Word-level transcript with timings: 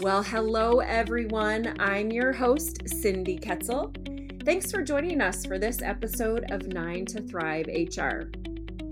Well, 0.00 0.22
hello 0.22 0.78
everyone. 0.78 1.74
I'm 1.80 2.12
your 2.12 2.32
host, 2.32 2.88
Cindy 2.88 3.36
Ketzel. 3.36 4.44
Thanks 4.44 4.70
for 4.70 4.80
joining 4.80 5.20
us 5.20 5.44
for 5.44 5.58
this 5.58 5.82
episode 5.82 6.44
of 6.52 6.68
Nine 6.68 7.04
to 7.06 7.20
Thrive 7.20 7.66
HR. 7.66 8.30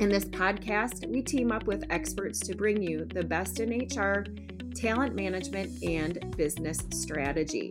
In 0.01 0.09
this 0.09 0.25
podcast, 0.25 1.07
we 1.07 1.23
team 1.23 1.53
up 1.53 1.69
with 1.69 1.85
experts 1.91 2.41
to 2.41 2.57
bring 2.57 2.83
you 2.83 3.05
the 3.05 3.23
best 3.23 3.61
in 3.61 3.87
HR, 3.87 4.25
talent 4.75 5.15
management, 5.15 5.81
and 5.85 6.37
business 6.37 6.81
strategy. 6.91 7.71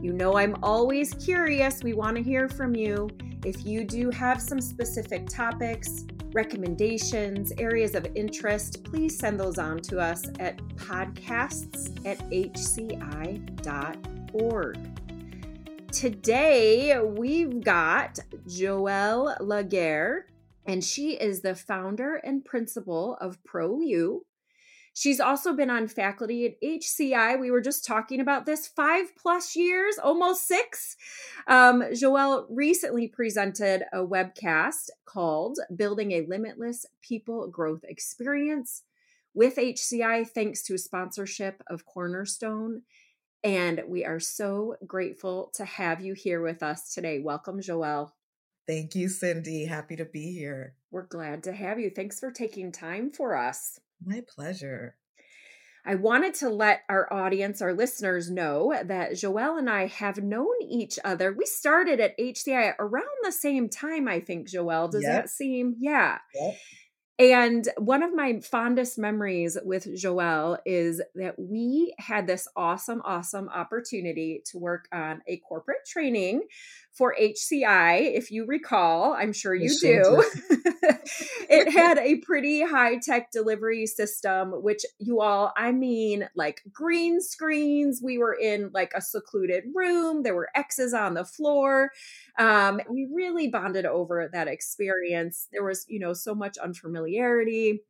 You 0.00 0.12
know, 0.12 0.36
I'm 0.36 0.54
always 0.62 1.14
curious. 1.14 1.82
We 1.82 1.94
want 1.94 2.16
to 2.16 2.22
hear 2.22 2.48
from 2.48 2.76
you. 2.76 3.10
If 3.44 3.66
you 3.66 3.82
do 3.82 4.08
have 4.10 4.40
some 4.40 4.60
specific 4.60 5.28
topics, 5.28 6.04
recommendations, 6.34 7.52
areas 7.58 7.94
of 7.94 8.06
interest, 8.14 8.84
please 8.84 9.18
send 9.18 9.38
those 9.38 9.58
on 9.58 9.78
to 9.82 9.98
us 9.98 10.24
at 10.38 10.56
podcasts 10.76 11.90
at 12.06 12.18
hci.org. 12.30 13.38
Today, 15.92 16.98
we've 17.02 17.62
got 17.62 18.18
Joelle 18.48 19.38
LaGuerre, 19.40 20.22
and 20.64 20.82
she 20.82 21.12
is 21.12 21.42
the 21.42 21.54
founder 21.54 22.16
and 22.16 22.44
principal 22.44 23.18
of 23.20 23.42
PRO-YOU, 23.44 24.24
She's 24.94 25.20
also 25.20 25.54
been 25.54 25.70
on 25.70 25.88
faculty 25.88 26.44
at 26.44 26.60
HCI. 26.62 27.40
We 27.40 27.50
were 27.50 27.62
just 27.62 27.84
talking 27.84 28.20
about 28.20 28.44
this 28.44 28.66
five 28.66 29.16
plus 29.16 29.56
years, 29.56 29.96
almost 30.02 30.46
six. 30.46 30.96
Um, 31.46 31.82
Joelle 31.92 32.46
recently 32.50 33.08
presented 33.08 33.84
a 33.92 33.98
webcast 33.98 34.90
called 35.06 35.58
Building 35.74 36.12
a 36.12 36.26
Limitless 36.26 36.84
People 37.00 37.48
Growth 37.48 37.84
Experience 37.84 38.82
with 39.34 39.56
HCI, 39.56 40.28
thanks 40.28 40.62
to 40.64 40.74
a 40.74 40.78
sponsorship 40.78 41.62
of 41.68 41.86
Cornerstone. 41.86 42.82
And 43.42 43.82
we 43.88 44.04
are 44.04 44.20
so 44.20 44.76
grateful 44.86 45.50
to 45.54 45.64
have 45.64 46.00
you 46.00 46.14
here 46.14 46.42
with 46.42 46.62
us 46.62 46.92
today. 46.92 47.18
Welcome, 47.18 47.60
Joelle. 47.60 48.12
Thank 48.66 48.94
you, 48.94 49.08
Cindy. 49.08 49.66
Happy 49.66 49.96
to 49.96 50.04
be 50.04 50.32
here. 50.32 50.74
We're 50.90 51.06
glad 51.06 51.42
to 51.44 51.52
have 51.52 51.80
you. 51.80 51.90
Thanks 51.90 52.20
for 52.20 52.30
taking 52.30 52.70
time 52.70 53.10
for 53.10 53.36
us. 53.36 53.80
My 54.04 54.22
pleasure. 54.26 54.96
I 55.84 55.96
wanted 55.96 56.34
to 56.34 56.48
let 56.48 56.82
our 56.88 57.12
audience, 57.12 57.60
our 57.60 57.72
listeners 57.72 58.30
know 58.30 58.72
that 58.84 59.12
Joelle 59.12 59.58
and 59.58 59.68
I 59.68 59.88
have 59.88 60.18
known 60.18 60.54
each 60.60 60.96
other. 61.04 61.32
We 61.32 61.44
started 61.44 61.98
at 61.98 62.16
HCI 62.18 62.74
around 62.78 63.04
the 63.24 63.32
same 63.32 63.68
time, 63.68 64.06
I 64.06 64.20
think, 64.20 64.48
Joelle. 64.48 64.90
Does 64.92 65.02
yep. 65.02 65.12
that 65.24 65.30
seem? 65.30 65.74
Yeah. 65.80 66.18
Yep. 66.34 66.54
And 67.18 67.68
one 67.78 68.02
of 68.02 68.14
my 68.14 68.40
fondest 68.40 68.98
memories 68.98 69.58
with 69.64 69.86
Joelle 69.86 70.58
is 70.64 71.02
that 71.14 71.38
we 71.38 71.94
had 71.98 72.26
this 72.26 72.48
awesome, 72.56 73.02
awesome 73.04 73.48
opportunity 73.48 74.42
to 74.46 74.58
work 74.58 74.88
on 74.92 75.20
a 75.28 75.36
corporate 75.36 75.84
training 75.86 76.42
for 76.92 77.14
HCI. 77.18 78.14
If 78.14 78.30
you 78.30 78.44
recall, 78.44 79.14
I'm 79.14 79.32
sure 79.32 79.54
you 79.54 79.74
do. 79.80 80.24
it 81.48 81.72
had 81.72 81.98
a 81.98 82.16
pretty 82.16 82.62
high 82.62 82.98
tech 82.98 83.30
delivery 83.32 83.86
system, 83.86 84.52
which 84.62 84.84
you 84.98 85.20
all, 85.20 85.52
I 85.56 85.72
mean, 85.72 86.28
like 86.36 86.60
green 86.70 87.20
screens. 87.20 88.00
We 88.04 88.18
were 88.18 88.34
in 88.34 88.70
like 88.74 88.92
a 88.94 89.00
secluded 89.00 89.64
room, 89.74 90.22
there 90.22 90.34
were 90.34 90.50
X's 90.54 90.92
on 90.92 91.14
the 91.14 91.24
floor. 91.24 91.90
Um, 92.38 92.80
we 92.90 93.08
really 93.12 93.48
bonded 93.48 93.86
over 93.86 94.28
that 94.32 94.48
experience. 94.48 95.48
There 95.50 95.64
was, 95.64 95.86
you 95.88 95.98
know, 95.98 96.12
so 96.12 96.34
much 96.34 96.58
unfamiliarity. 96.58 97.80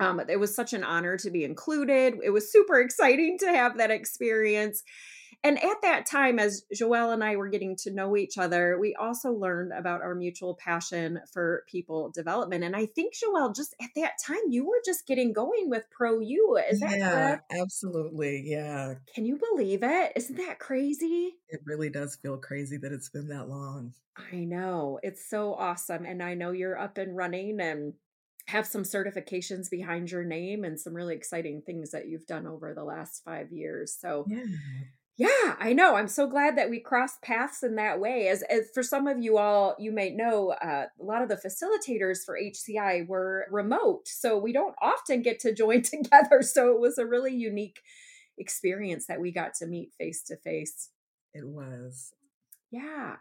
Um, 0.00 0.20
it 0.28 0.40
was 0.40 0.54
such 0.54 0.72
an 0.72 0.84
honor 0.84 1.16
to 1.18 1.30
be 1.30 1.44
included. 1.44 2.14
It 2.24 2.30
was 2.30 2.50
super 2.50 2.80
exciting 2.80 3.38
to 3.40 3.48
have 3.48 3.76
that 3.76 3.90
experience. 3.90 4.82
And 5.44 5.62
at 5.62 5.82
that 5.82 6.06
time, 6.06 6.38
as 6.38 6.64
Joelle 6.72 7.12
and 7.12 7.24
I 7.24 7.34
were 7.34 7.48
getting 7.48 7.74
to 7.78 7.90
know 7.90 8.16
each 8.16 8.38
other, 8.38 8.78
we 8.78 8.94
also 8.94 9.32
learned 9.32 9.72
about 9.72 10.00
our 10.00 10.14
mutual 10.14 10.54
passion 10.54 11.20
for 11.32 11.64
people 11.68 12.12
development. 12.14 12.62
And 12.62 12.76
I 12.76 12.86
think, 12.86 13.14
Joelle, 13.14 13.54
just 13.54 13.74
at 13.82 13.90
that 13.96 14.12
time, 14.24 14.38
you 14.50 14.64
were 14.64 14.80
just 14.84 15.06
getting 15.06 15.32
going 15.32 15.68
with 15.68 15.90
PRO-YOU. 15.90 16.58
Is 16.70 16.78
that 16.78 16.96
yeah, 16.96 17.10
correct? 17.10 17.52
Absolutely. 17.60 18.44
Yeah. 18.46 18.94
Can 19.14 19.24
you 19.24 19.36
believe 19.36 19.82
it? 19.82 20.12
Isn't 20.14 20.36
that 20.36 20.60
crazy? 20.60 21.34
It 21.48 21.60
really 21.64 21.90
does 21.90 22.16
feel 22.16 22.36
crazy 22.38 22.76
that 22.76 22.92
it's 22.92 23.10
been 23.10 23.28
that 23.28 23.48
long. 23.48 23.94
I 24.32 24.44
know. 24.44 25.00
It's 25.02 25.28
so 25.28 25.54
awesome. 25.54 26.04
And 26.04 26.22
I 26.22 26.34
know 26.34 26.52
you're 26.52 26.78
up 26.78 26.98
and 26.98 27.16
running 27.16 27.60
and 27.60 27.94
have 28.46 28.66
some 28.66 28.82
certifications 28.82 29.70
behind 29.70 30.10
your 30.10 30.24
name 30.24 30.62
and 30.62 30.78
some 30.78 30.94
really 30.94 31.16
exciting 31.16 31.62
things 31.62 31.90
that 31.90 32.08
you've 32.08 32.26
done 32.26 32.46
over 32.46 32.74
the 32.74 32.84
last 32.84 33.22
five 33.24 33.50
years. 33.50 33.96
So, 33.98 34.24
yeah. 34.28 34.44
Yeah, 35.18 35.56
I 35.60 35.74
know. 35.74 35.94
I'm 35.96 36.08
so 36.08 36.26
glad 36.26 36.56
that 36.56 36.70
we 36.70 36.80
crossed 36.80 37.20
paths 37.20 37.62
in 37.62 37.76
that 37.76 38.00
way. 38.00 38.28
As, 38.28 38.42
as 38.44 38.70
for 38.72 38.82
some 38.82 39.06
of 39.06 39.22
you 39.22 39.36
all, 39.36 39.76
you 39.78 39.92
may 39.92 40.10
know 40.10 40.50
uh, 40.52 40.86
a 40.98 41.04
lot 41.04 41.22
of 41.22 41.28
the 41.28 41.36
facilitators 41.36 42.24
for 42.24 42.38
HCI 42.38 43.06
were 43.06 43.46
remote, 43.50 44.08
so 44.08 44.38
we 44.38 44.52
don't 44.52 44.74
often 44.80 45.20
get 45.20 45.38
to 45.40 45.54
join 45.54 45.82
together. 45.82 46.40
So 46.42 46.72
it 46.72 46.80
was 46.80 46.96
a 46.96 47.06
really 47.06 47.34
unique 47.34 47.80
experience 48.38 49.06
that 49.06 49.20
we 49.20 49.32
got 49.32 49.52
to 49.54 49.66
meet 49.66 49.92
face 49.98 50.22
to 50.24 50.36
face. 50.38 50.88
It 51.34 51.46
was. 51.46 52.12
Yeah. 52.70 53.16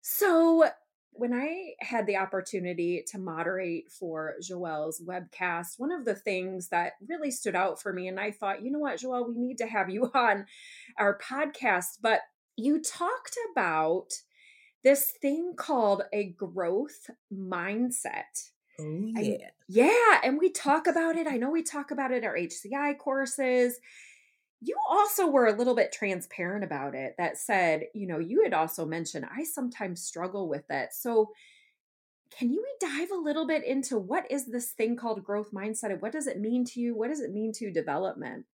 So 0.00 0.70
when 1.18 1.34
I 1.34 1.74
had 1.80 2.06
the 2.06 2.16
opportunity 2.16 3.04
to 3.08 3.18
moderate 3.18 3.90
for 3.90 4.34
Joelle's 4.42 5.02
webcast, 5.04 5.78
one 5.78 5.90
of 5.90 6.04
the 6.04 6.14
things 6.14 6.68
that 6.68 6.92
really 7.06 7.30
stood 7.30 7.56
out 7.56 7.82
for 7.82 7.92
me, 7.92 8.08
and 8.08 8.20
I 8.20 8.30
thought, 8.30 8.62
you 8.62 8.70
know 8.70 8.78
what, 8.78 9.00
Joelle, 9.00 9.28
we 9.28 9.36
need 9.36 9.58
to 9.58 9.66
have 9.66 9.90
you 9.90 10.10
on 10.14 10.46
our 10.98 11.18
podcast, 11.18 11.98
but 12.00 12.20
you 12.56 12.80
talked 12.80 13.36
about 13.52 14.12
this 14.84 15.12
thing 15.20 15.54
called 15.56 16.02
a 16.12 16.30
growth 16.30 17.10
mindset. 17.32 18.50
Oh, 18.80 18.84
yeah. 18.84 19.20
And, 19.20 19.38
yeah. 19.68 20.20
And 20.22 20.38
we 20.38 20.50
talk 20.50 20.86
about 20.86 21.16
it. 21.16 21.26
I 21.26 21.36
know 21.36 21.50
we 21.50 21.64
talk 21.64 21.90
about 21.90 22.12
it 22.12 22.18
in 22.18 22.24
our 22.24 22.36
HCI 22.36 22.96
courses 22.98 23.80
you 24.60 24.76
also 24.88 25.26
were 25.26 25.46
a 25.46 25.56
little 25.56 25.74
bit 25.74 25.92
transparent 25.92 26.64
about 26.64 26.94
it 26.94 27.14
that 27.18 27.38
said, 27.38 27.84
you 27.94 28.06
know, 28.06 28.18
you 28.18 28.42
had 28.42 28.54
also 28.54 28.84
mentioned, 28.84 29.26
I 29.32 29.44
sometimes 29.44 30.02
struggle 30.02 30.48
with 30.48 30.64
it. 30.70 30.90
So, 30.92 31.30
can 32.36 32.50
you 32.52 32.62
dive 32.78 33.10
a 33.10 33.16
little 33.16 33.46
bit 33.46 33.64
into 33.64 33.98
what 33.98 34.30
is 34.30 34.46
this 34.46 34.72
thing 34.72 34.96
called 34.96 35.24
growth 35.24 35.50
mindset 35.50 35.92
and 35.92 36.02
what 36.02 36.12
does 36.12 36.26
it 36.26 36.38
mean 36.38 36.64
to 36.66 36.80
you? 36.80 36.94
What 36.94 37.08
does 37.08 37.20
it 37.20 37.32
mean 37.32 37.52
to 37.54 37.70
development? 37.70 38.44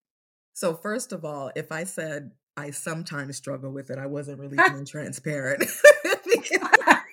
So, 0.53 0.75
first 0.75 1.13
of 1.13 1.25
all, 1.25 1.51
if 1.57 1.73
I 1.73 1.85
said 1.85 2.31
I 2.57 2.71
sometimes 2.71 3.37
struggle 3.37 3.73
with 3.73 3.91
it, 3.91 3.99
I 3.99 4.07
wasn't 4.07 4.39
really 4.39 4.57
being 4.69 4.85
transparent. 4.85 5.65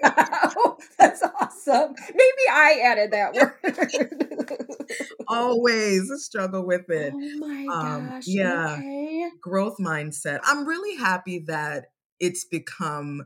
oh, 0.03 0.77
that's 0.99 1.23
awesome. 1.23 1.95
Maybe 2.09 2.49
I 2.51 2.81
added 2.83 3.11
that 3.11 3.33
word. 3.35 4.30
Always 5.27 6.11
struggle 6.23 6.65
with 6.65 6.89
it. 6.89 7.13
Oh 7.15 7.31
my 7.39 7.65
um, 7.73 8.07
gosh. 8.09 8.23
Yeah. 8.25 8.77
Okay. 8.79 9.29
Growth 9.41 9.77
mindset. 9.79 10.39
I'm 10.43 10.67
really 10.67 10.97
happy 10.97 11.39
that 11.47 11.87
it's 12.19 12.45
become 12.45 13.25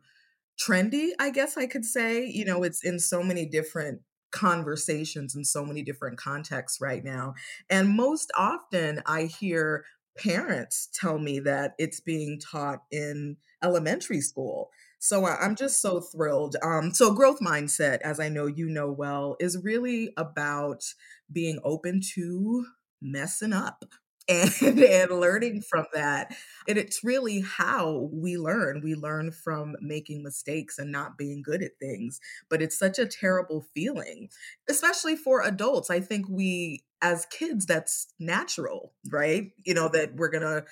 trendy, 0.60 1.10
I 1.20 1.30
guess 1.32 1.58
I 1.58 1.68
could 1.68 1.86
say. 1.86 2.26
You 2.26 2.46
know, 2.46 2.64
it's 2.64 2.84
in 2.84 3.00
so 3.00 3.24
many 3.24 3.46
different 3.46 4.02
conversations 4.32 5.34
in 5.36 5.46
so 5.46 5.66
many 5.66 5.82
different 5.82 6.18
contexts 6.18 6.82
right 6.82 7.04
now. 7.04 7.34
And 7.70 7.90
most 7.90 8.32
often 8.38 9.02
I 9.06 9.24
hear 9.24 9.86
parents 10.18 10.90
tell 10.94 11.20
me 11.20 11.40
that 11.40 11.74
it's 11.78 12.00
being 12.00 12.40
taught 12.40 12.84
in 12.92 13.38
elementary 13.64 14.22
school. 14.22 14.72
So 15.00 15.26
I'm 15.26 15.56
just 15.56 15.82
so 15.82 16.02
thrilled. 16.02 16.56
Um, 16.62 16.94
so 16.94 17.14
growth 17.14 17.40
mindset, 17.40 18.00
as 18.02 18.20
I 18.20 18.28
know 18.30 18.48
you 18.48 18.68
know 18.68 18.92
well, 18.92 19.38
is 19.40 19.64
really 19.64 20.12
about 20.18 20.84
being 21.32 21.60
open 21.64 22.02
to 22.16 22.66
messing 23.02 23.54
up 23.54 23.86
and, 24.28 24.80
and 24.80 25.12
learning 25.12 25.62
from 25.62 25.86
that. 25.94 26.36
And 26.68 26.80
it's 26.80 27.04
really 27.04 27.42
how 27.42 28.10
we 28.12 28.38
learn. 28.38 28.82
We 28.84 28.96
learn 28.96 29.32
from 29.32 29.76
making 29.82 30.24
mistakes 30.24 30.80
and 30.80 30.92
not 30.92 31.16
being 31.16 31.44
good 31.44 31.62
at 31.62 31.78
things. 31.80 32.20
But 32.50 32.64
it's 32.64 32.78
such 32.78 32.98
a 32.98 33.06
terrible 33.06 33.66
feeling, 33.76 34.30
especially 34.68 35.16
for 35.16 35.44
adults. 35.44 35.92
I 35.92 36.00
think 36.00 36.28
we, 36.28 36.86
as 37.04 37.28
kids, 37.28 37.68
that's 37.68 38.08
natural, 38.20 38.94
right? 39.12 39.52
You 39.64 39.76
know, 39.76 39.90
that 39.90 40.16
we're 40.16 40.32
going 40.32 40.42
to 40.42 40.66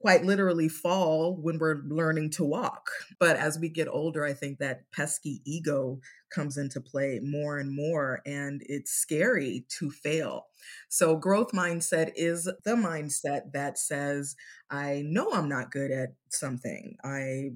quite 0.00 0.24
literally 0.24 0.68
fall 0.68 1.36
when 1.36 1.58
we're 1.58 1.82
learning 1.86 2.30
to 2.30 2.44
walk. 2.44 2.90
But 3.18 3.36
as 3.36 3.58
we 3.58 3.68
get 3.68 3.88
older, 3.88 4.24
I 4.24 4.34
think 4.34 4.58
that 4.58 4.90
pesky 4.92 5.40
ego 5.44 6.00
comes 6.30 6.56
into 6.56 6.80
play 6.80 7.20
more 7.22 7.58
and 7.58 7.74
more, 7.74 8.20
and 8.26 8.62
it's 8.66 8.92
scary 8.92 9.64
to 9.78 9.90
fail. 9.90 10.46
So, 10.88 11.16
growth 11.16 11.52
mindset 11.52 12.12
is 12.14 12.44
the 12.44 12.74
mindset 12.74 13.52
that 13.52 13.78
says, 13.78 14.36
I 14.70 15.02
know 15.06 15.32
I'm 15.32 15.48
not 15.48 15.70
good 15.70 15.90
at 15.90 16.14
something. 16.28 16.96
I 17.02 17.50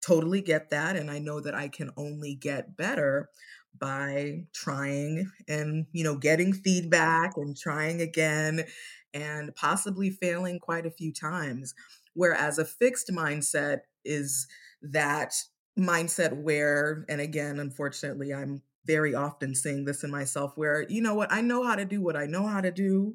totally 0.00 0.42
get 0.42 0.70
that. 0.70 0.96
And 0.96 1.10
I 1.10 1.18
know 1.18 1.40
that 1.40 1.54
I 1.54 1.68
can 1.68 1.90
only 1.96 2.34
get 2.34 2.76
better 2.76 3.30
by 3.76 4.44
trying 4.54 5.28
and 5.48 5.86
you 5.92 6.04
know 6.04 6.16
getting 6.16 6.52
feedback 6.52 7.32
and 7.36 7.56
trying 7.56 8.00
again 8.00 8.64
and 9.14 9.54
possibly 9.54 10.10
failing 10.10 10.58
quite 10.58 10.84
a 10.84 10.90
few 10.90 11.12
times. 11.12 11.74
Whereas 12.12 12.58
a 12.58 12.64
fixed 12.64 13.08
mindset 13.10 13.80
is 14.04 14.46
that 14.82 15.34
mindset 15.78 16.42
where, 16.42 17.06
and 17.08 17.20
again, 17.20 17.58
unfortunately, 17.58 18.34
I'm 18.34 18.62
very 18.84 19.14
often 19.14 19.54
seeing 19.54 19.84
this 19.84 20.04
in 20.04 20.10
myself 20.10 20.52
where, 20.56 20.84
you 20.88 21.00
know 21.00 21.14
what, 21.14 21.32
I 21.32 21.40
know 21.40 21.64
how 21.64 21.76
to 21.76 21.84
do 21.84 22.02
what 22.02 22.16
I 22.16 22.26
know 22.26 22.46
how 22.46 22.60
to 22.60 22.70
do. 22.70 23.14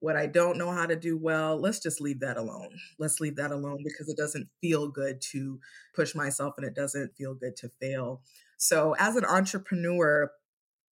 What 0.00 0.16
I 0.16 0.26
don't 0.26 0.58
know 0.58 0.70
how 0.70 0.84
to 0.84 0.96
do 0.96 1.16
well, 1.16 1.58
let's 1.58 1.78
just 1.78 1.98
leave 1.98 2.20
that 2.20 2.36
alone. 2.36 2.68
Let's 2.98 3.20
leave 3.20 3.36
that 3.36 3.52
alone 3.52 3.78
because 3.82 4.06
it 4.10 4.18
doesn't 4.18 4.48
feel 4.60 4.88
good 4.88 5.22
to 5.32 5.58
push 5.94 6.14
myself 6.14 6.54
and 6.58 6.66
it 6.66 6.74
doesn't 6.74 7.16
feel 7.16 7.32
good 7.32 7.56
to 7.56 7.70
fail. 7.80 8.20
So, 8.58 8.94
as 8.98 9.16
an 9.16 9.24
entrepreneur, 9.24 10.30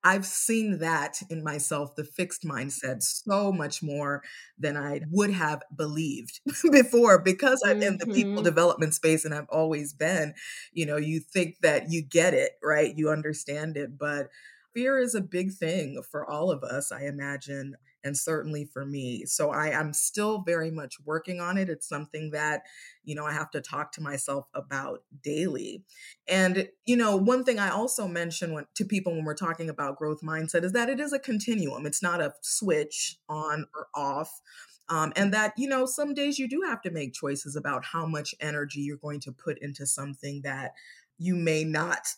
I've 0.04 0.26
seen 0.26 0.78
that 0.78 1.22
in 1.30 1.44
myself, 1.44 1.94
the 1.94 2.04
fixed 2.04 2.42
mindset, 2.42 3.02
so 3.02 3.52
much 3.52 3.82
more 3.82 4.22
than 4.58 4.76
I 4.76 5.02
would 5.10 5.30
have 5.30 5.62
believed 5.76 6.40
before 6.72 7.22
because 7.22 7.62
I'm 7.64 7.82
in 7.82 7.98
the 7.98 8.08
people 8.08 8.42
Mhm. 8.42 8.42
development 8.42 8.94
space 8.94 9.24
and 9.24 9.32
I've 9.34 9.48
always 9.48 9.92
been. 9.92 10.34
You 10.72 10.86
know, 10.86 10.96
you 10.96 11.20
think 11.20 11.60
that 11.60 11.90
you 11.90 12.02
get 12.02 12.34
it, 12.34 12.52
right? 12.62 12.96
You 12.96 13.10
understand 13.10 13.76
it, 13.76 13.96
but 13.96 14.28
fear 14.74 14.98
is 14.98 15.14
a 15.14 15.20
big 15.20 15.52
thing 15.52 16.02
for 16.10 16.28
all 16.28 16.50
of 16.50 16.62
us, 16.64 16.90
I 16.92 17.02
imagine, 17.06 17.76
and 18.04 18.16
certainly 18.16 18.64
for 18.64 18.84
me. 18.84 19.24
So 19.26 19.50
I 19.50 19.68
am 19.68 19.92
still 19.92 20.42
very 20.46 20.70
much 20.70 20.96
working 21.04 21.40
on 21.40 21.58
it. 21.58 21.68
It's 21.68 21.88
something 21.88 22.30
that, 22.30 22.62
you 23.04 23.14
know, 23.14 23.24
I 23.24 23.32
have 23.32 23.50
to 23.52 23.60
talk 23.60 23.92
to 23.92 24.00
myself 24.00 24.46
about 24.54 25.02
daily. 25.22 25.84
And, 26.28 26.68
you 26.84 26.96
know, 26.96 27.16
one 27.16 27.44
thing 27.44 27.58
I 27.58 27.70
also 27.70 28.06
mention 28.08 28.52
when, 28.52 28.66
to 28.74 28.84
people 28.84 29.14
when 29.14 29.24
we're 29.24 29.34
talking 29.34 29.68
about 29.68 29.98
growth 29.98 30.22
mindset 30.22 30.64
is 30.64 30.72
that 30.72 30.88
it 30.88 31.00
is 31.00 31.12
a 31.12 31.18
continuum. 31.18 31.86
It's 31.86 32.02
not 32.02 32.20
a 32.20 32.34
switch 32.40 33.18
on 33.28 33.66
or 33.74 33.88
off. 33.94 34.40
Um, 34.88 35.12
and 35.16 35.32
that, 35.32 35.54
you 35.56 35.68
know, 35.68 35.86
some 35.86 36.12
days 36.12 36.38
you 36.38 36.48
do 36.48 36.62
have 36.66 36.82
to 36.82 36.90
make 36.90 37.14
choices 37.14 37.56
about 37.56 37.84
how 37.84 38.04
much 38.04 38.34
energy 38.40 38.80
you're 38.80 38.96
going 38.96 39.20
to 39.20 39.32
put 39.32 39.58
into 39.58 39.86
something 39.86 40.42
that 40.42 40.72
you 41.18 41.36
may 41.36 41.64
not 41.64 42.08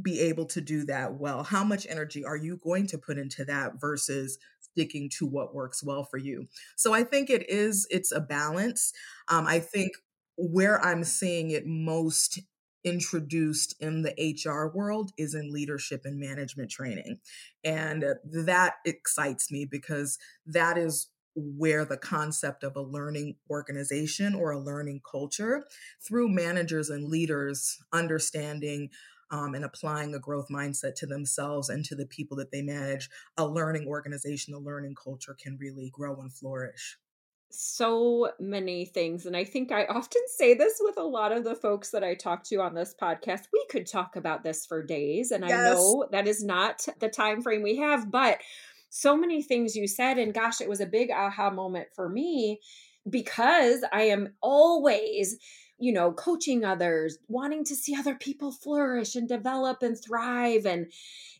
be 0.00 0.20
able 0.20 0.46
to 0.46 0.60
do 0.60 0.84
that 0.86 1.14
well. 1.14 1.44
How 1.44 1.62
much 1.62 1.86
energy 1.88 2.24
are 2.24 2.36
you 2.36 2.56
going 2.56 2.86
to 2.88 2.98
put 2.98 3.18
into 3.18 3.44
that 3.44 3.80
versus 3.80 4.38
sticking 4.74 5.08
to 5.08 5.26
what 5.26 5.54
works 5.54 5.82
well 5.82 6.04
for 6.04 6.18
you? 6.18 6.48
So 6.76 6.92
I 6.92 7.04
think 7.04 7.30
it 7.30 7.48
is, 7.48 7.86
it's 7.90 8.12
a 8.12 8.20
balance. 8.20 8.92
Um, 9.28 9.46
I 9.46 9.60
think 9.60 9.92
where 10.36 10.84
I'm 10.84 11.04
seeing 11.04 11.50
it 11.50 11.64
most 11.64 12.40
introduced 12.82 13.74
in 13.80 14.02
the 14.02 14.12
HR 14.44 14.76
world 14.76 15.12
is 15.16 15.34
in 15.34 15.52
leadership 15.52 16.02
and 16.04 16.18
management 16.18 16.70
training. 16.70 17.18
And 17.62 18.04
uh, 18.04 18.14
that 18.44 18.74
excites 18.84 19.50
me 19.50 19.64
because 19.64 20.18
that 20.44 20.76
is 20.76 21.08
where 21.36 21.84
the 21.84 21.96
concept 21.96 22.62
of 22.62 22.76
a 22.76 22.82
learning 22.82 23.36
organization 23.50 24.34
or 24.34 24.50
a 24.50 24.60
learning 24.60 25.00
culture 25.10 25.66
through 26.06 26.28
managers 26.28 26.90
and 26.90 27.08
leaders 27.08 27.78
understanding 27.92 28.90
um, 29.34 29.54
and 29.54 29.64
applying 29.64 30.14
a 30.14 30.20
growth 30.20 30.46
mindset 30.48 30.94
to 30.94 31.06
themselves 31.06 31.68
and 31.68 31.84
to 31.84 31.96
the 31.96 32.06
people 32.06 32.36
that 32.36 32.52
they 32.52 32.62
manage, 32.62 33.10
a 33.36 33.44
learning 33.44 33.88
organization, 33.88 34.54
a 34.54 34.58
learning 34.58 34.94
culture 34.94 35.36
can 35.42 35.58
really 35.58 35.90
grow 35.92 36.14
and 36.20 36.32
flourish. 36.32 36.96
So 37.50 38.30
many 38.38 38.84
things. 38.84 39.26
And 39.26 39.36
I 39.36 39.42
think 39.42 39.72
I 39.72 39.86
often 39.86 40.22
say 40.36 40.54
this 40.54 40.78
with 40.80 40.96
a 40.98 41.02
lot 41.02 41.32
of 41.32 41.42
the 41.42 41.56
folks 41.56 41.90
that 41.90 42.04
I 42.04 42.14
talk 42.14 42.44
to 42.44 42.60
on 42.60 42.74
this 42.74 42.94
podcast. 43.00 43.48
We 43.52 43.66
could 43.70 43.86
talk 43.88 44.14
about 44.14 44.44
this 44.44 44.66
for 44.66 44.84
days. 44.84 45.32
And 45.32 45.44
I 45.44 45.48
know 45.48 46.06
that 46.12 46.28
is 46.28 46.44
not 46.44 46.86
the 47.00 47.08
time 47.08 47.42
frame 47.42 47.62
we 47.62 47.76
have, 47.78 48.12
but 48.12 48.38
so 48.90 49.16
many 49.16 49.42
things 49.42 49.74
you 49.74 49.88
said. 49.88 50.16
And 50.16 50.32
gosh, 50.32 50.60
it 50.60 50.68
was 50.68 50.80
a 50.80 50.86
big 50.86 51.10
aha 51.10 51.50
moment 51.50 51.88
for 51.92 52.08
me 52.08 52.60
because 53.10 53.84
I 53.92 54.02
am 54.04 54.34
always 54.40 55.36
you 55.78 55.92
know 55.92 56.12
coaching 56.12 56.64
others 56.64 57.18
wanting 57.28 57.64
to 57.64 57.74
see 57.76 57.96
other 57.96 58.14
people 58.14 58.52
flourish 58.52 59.16
and 59.16 59.28
develop 59.28 59.82
and 59.82 59.96
thrive 60.02 60.66
and 60.66 60.92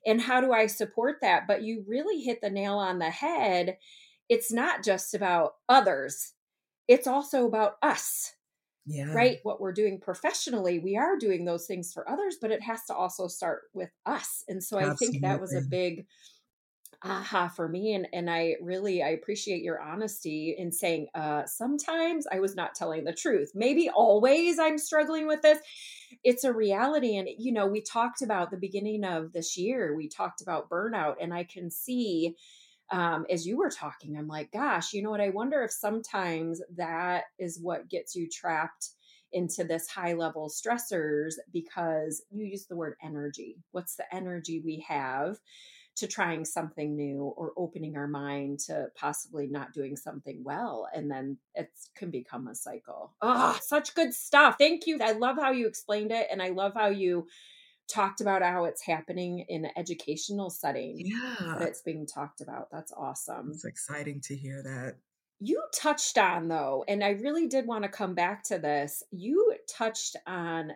and 0.07 0.21
how 0.21 0.41
do 0.41 0.53
i 0.53 0.67
support 0.67 1.17
that? 1.23 1.47
But 1.47 1.63
you 1.63 1.85
really 1.87 2.21
hit 2.21 2.41
the 2.41 2.51
nail 2.51 2.75
on 2.75 2.99
the 2.99 3.11
head. 3.11 3.79
It's 4.29 4.53
not 4.53 4.83
just 4.85 5.15
about 5.15 5.55
others 5.69 6.33
it's 6.89 7.07
also 7.07 7.47
about 7.47 7.77
us 7.83 8.35
Yeah, 8.87 9.13
right? 9.15 9.39
What 9.43 9.61
we're 9.61 9.73
doing 9.73 10.01
professionally 10.01 10.79
we 10.79 10.97
are 10.97 11.17
doing 11.19 11.45
those 11.45 11.67
things 11.67 11.93
for 11.93 12.09
others 12.09 12.37
but 12.41 12.51
it 12.51 12.63
has 12.63 12.85
to 12.87 12.95
also 12.95 13.29
start 13.29 13.63
with 13.73 13.91
us 14.07 14.45
and 14.49 14.63
so 14.63 14.79
i 14.79 14.95
think 14.95 15.23
that 15.23 15.41
was 15.41 15.55
a 15.55 15.63
big 15.63 16.07
aha 17.05 17.49
for 17.55 17.69
me 17.69 17.93
and 17.95 18.09
and 18.15 18.31
I 18.31 18.57
really 18.63 19.03
I 19.03 19.11
appreciate 19.11 19.63
your 19.63 19.81
honesty 19.81 20.55
in 20.59 20.73
saying 20.73 21.09
uh 21.15 21.45
sometimes 21.45 22.27
I 22.33 22.41
was 22.41 22.57
not 22.57 22.75
telling 22.75 23.05
the 23.05 23.13
truth. 23.13 23.53
Maybe 23.55 23.91
always 23.91 24.59
I'm 24.59 24.79
struggling 24.79 25.27
with 25.27 25.43
this. 25.43 25.59
It's 26.25 26.45
a 26.45 26.53
reality 26.53 27.17
and 27.17 27.29
you 27.39 27.53
know, 27.53 27.67
we 27.67 27.83
talked 27.83 28.23
about 28.23 28.51
the 28.51 28.57
beginning 28.57 29.05
of 29.05 29.33
this 29.33 29.57
year, 29.57 29.95
we 29.97 30.09
talked 30.09 30.41
about 30.41 30.71
burnout 30.71 31.17
and 31.21 31.35
I 31.35 31.45
can 31.45 31.71
see 31.71 32.37
um 32.91 33.27
as 33.31 33.47
you 33.47 33.59
were 33.59 33.71
talking 33.71 34.17
I'm 34.17 34.29
like, 34.29 34.53
gosh, 34.53 34.93
you 34.93 35.03
know 35.03 35.11
what? 35.11 35.21
I 35.21 35.31
wonder 35.31 35.63
if 35.63 35.73
sometimes 35.73 36.63
that 36.77 37.25
is 37.39 37.61
what 37.61 37.91
gets 37.91 38.17
you 38.17 38.29
trapped 38.31 38.91
into 39.33 39.65
this 39.65 39.89
high 39.89 40.15
level 40.15 40.49
stressors 40.51 41.35
because 41.53 42.23
you 42.31 42.47
use 42.47 42.67
the 42.67 42.77
word 42.77 42.95
energy. 43.05 43.57
What's 43.73 43.97
the 43.97 44.05
energy 44.15 44.63
we 44.65 44.85
have? 44.89 45.39
To 45.97 46.07
trying 46.09 46.45
something 46.45 46.97
new 46.97 47.23
or 47.37 47.53
opening 47.57 47.97
our 47.97 48.09
mind 48.09 48.59
to 48.59 48.89
possibly 48.97 49.47
not 49.47 49.73
doing 49.73 49.97
something 49.97 50.43
well 50.43 50.89
and 50.95 51.11
then 51.11 51.39
it 51.55 51.71
can 51.95 52.11
become 52.11 52.49
a 52.49 52.55
cycle. 52.55 53.13
Oh 53.23 53.59
such 53.63 53.95
good 53.95 54.13
stuff. 54.13 54.57
Thank 54.59 54.87
you. 54.87 54.99
I 55.01 55.13
love 55.13 55.37
how 55.37 55.53
you 55.53 55.67
explained 55.69 56.11
it 56.13 56.27
and 56.31 56.43
i 56.43 56.49
love 56.49 56.73
how 56.75 56.89
you 56.89 57.27
talked 57.87 58.21
about 58.21 58.43
how 58.43 58.65
it's 58.65 58.85
happening 58.85 59.45
in 59.49 59.67
an 59.67 59.71
educational 59.77 60.49
setting 60.51 60.97
Yeah, 60.99 61.59
it's 61.61 61.83
being 61.83 62.07
talked 62.07 62.41
about. 62.41 62.69
That's 62.73 62.93
awesome. 62.97 63.51
It's 63.53 63.65
exciting 63.67 64.21
to 64.25 64.35
hear 64.35 64.63
that. 64.63 64.97
you 65.39 65.63
touched 65.75 66.17
on 66.17 66.49
though 66.49 66.85
and 66.89 67.05
i 67.05 67.11
really 67.11 67.47
did 67.47 67.67
want 67.67 67.83
to 67.85 67.89
come 67.91 68.15
back 68.15 68.43
to 68.45 68.59
this. 68.59 69.03
You 69.11 69.55
touched 69.69 70.17
on 70.27 70.73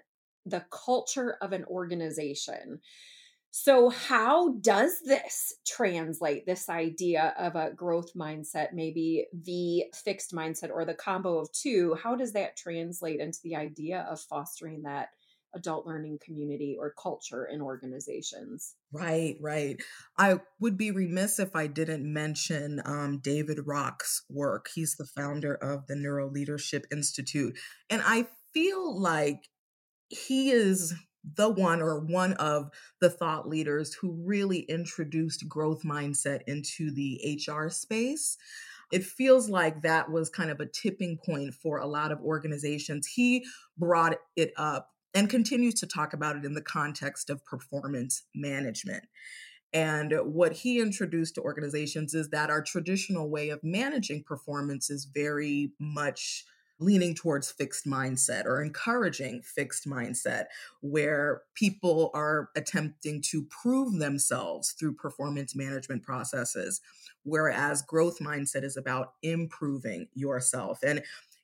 the 0.47 0.65
culture 0.71 1.37
of 1.41 1.53
an 1.53 1.65
organization 1.65 2.81
so, 3.51 3.89
how 3.89 4.55
does 4.61 5.01
this 5.05 5.55
translate 5.67 6.45
this 6.45 6.69
idea 6.69 7.35
of 7.39 7.57
a 7.57 7.73
growth 7.73 8.13
mindset, 8.15 8.75
maybe 8.75 9.27
the 9.33 9.85
fixed 9.95 10.33
mindset 10.33 10.71
or 10.71 10.85
the 10.85 10.95
combo 10.95 11.39
of 11.39 11.51
two? 11.53 11.97
How 12.03 12.15
does 12.15 12.33
that 12.35 12.57
translate 12.57 13.21
into 13.21 13.39
the 13.43 13.57
idea 13.57 14.07
of 14.11 14.21
fostering 14.21 14.83
that 14.83 15.09
adult 15.55 15.87
learning 15.87 16.19
community 16.23 16.77
or 16.79 16.95
culture 17.03 17.47
in 17.47 17.63
organizations? 17.63 18.75
Right, 18.93 19.37
right. 19.41 19.81
I 20.19 20.41
would 20.61 20.77
be 20.77 20.91
remiss 20.91 21.39
if 21.39 21.57
I 21.57 21.69
didn't 21.69 22.11
mention 22.11 22.83
um, 22.85 23.19
David 23.19 23.61
Rock's 23.65 24.25
work. 24.29 24.69
He's 24.75 24.97
the 24.97 25.07
founder 25.07 25.55
of 25.55 25.87
the 25.87 25.95
NeuroLeadership 25.95 26.85
Institute. 26.93 27.59
And 27.89 28.03
I 28.05 28.27
feel 28.53 28.99
like 29.01 29.49
he 30.09 30.51
is 30.51 30.95
the 31.35 31.49
one 31.49 31.83
or 31.83 32.01
one 32.01 32.33
of 32.35 32.71
the 33.01 33.11
thought 33.11 33.49
leaders 33.49 33.95
who 33.95 34.13
really 34.25 34.61
introduced 34.61 35.49
growth 35.49 35.83
mindset 35.83 36.41
into 36.47 36.91
the 36.91 37.41
HR 37.47 37.69
space. 37.69 38.37
It 38.91 39.05
feels 39.05 39.51
like 39.51 39.83
that 39.83 40.11
was 40.11 40.31
kind 40.31 40.51
of 40.51 40.61
a 40.61 40.67
tipping 40.67 41.19
point 41.19 41.55
for 41.55 41.79
a 41.79 41.87
lot 41.87 42.13
of 42.13 42.21
organizations. 42.21 43.07
He 43.07 43.45
brought 43.77 44.17
it 44.37 44.53
up 44.57 44.91
and 45.15 45.29
continues 45.29 45.75
to 45.75 45.87
talk 45.87 46.13
about 46.13 46.37
it 46.37 46.45
in 46.45 46.55
the 46.55 46.63
context 46.63 47.29
of 47.29 47.45
performance 47.45 48.23
management. 48.35 49.05
And 49.73 50.15
what 50.23 50.53
he 50.53 50.81
introduced 50.81 51.35
to 51.35 51.43
organizations 51.43 52.15
is 52.15 52.31
that 52.31 52.49
our 52.49 52.63
traditional 52.63 53.29
way 53.29 53.51
of 53.51 53.61
managing 53.63 54.25
performance 54.25 54.89
is 54.89 55.05
very 55.05 55.73
much 55.79 56.45
leaning 56.81 57.15
towards 57.15 57.51
fixed 57.51 57.87
mindset 57.87 58.45
or 58.45 58.63
encouraging 58.63 59.43
fixed 59.43 59.87
mindset, 59.87 60.47
where 60.81 61.43
people 61.55 62.11
are 62.15 62.51
attempting 62.57 63.21
to 63.23 63.45
prove 63.47 63.99
themselves 63.99 64.73
through 64.73 64.95
performance 64.95 65.57
management 65.57 66.03
processes. 66.05 66.81
Whereas 67.25 67.83
growth 67.83 68.19
mindset 68.21 68.63
is 68.63 68.77
about 68.77 69.15
improving 69.23 70.09
yourself. 70.15 70.79
And 70.83 71.03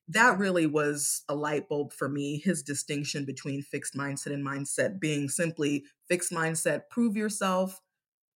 that 0.08 0.38
really 0.38 0.66
was 0.66 1.22
a 1.28 1.34
light 1.34 1.68
bulb 1.68 1.92
for 1.92 2.08
me. 2.08 2.38
His 2.38 2.62
distinction 2.62 3.24
between 3.24 3.62
fixed 3.62 3.94
mindset 3.94 4.32
and 4.32 4.44
mindset 4.46 5.00
being 5.00 5.28
simply 5.28 5.84
fixed 6.08 6.30
mindset, 6.32 6.88
prove 6.90 7.16
yourself, 7.16 7.80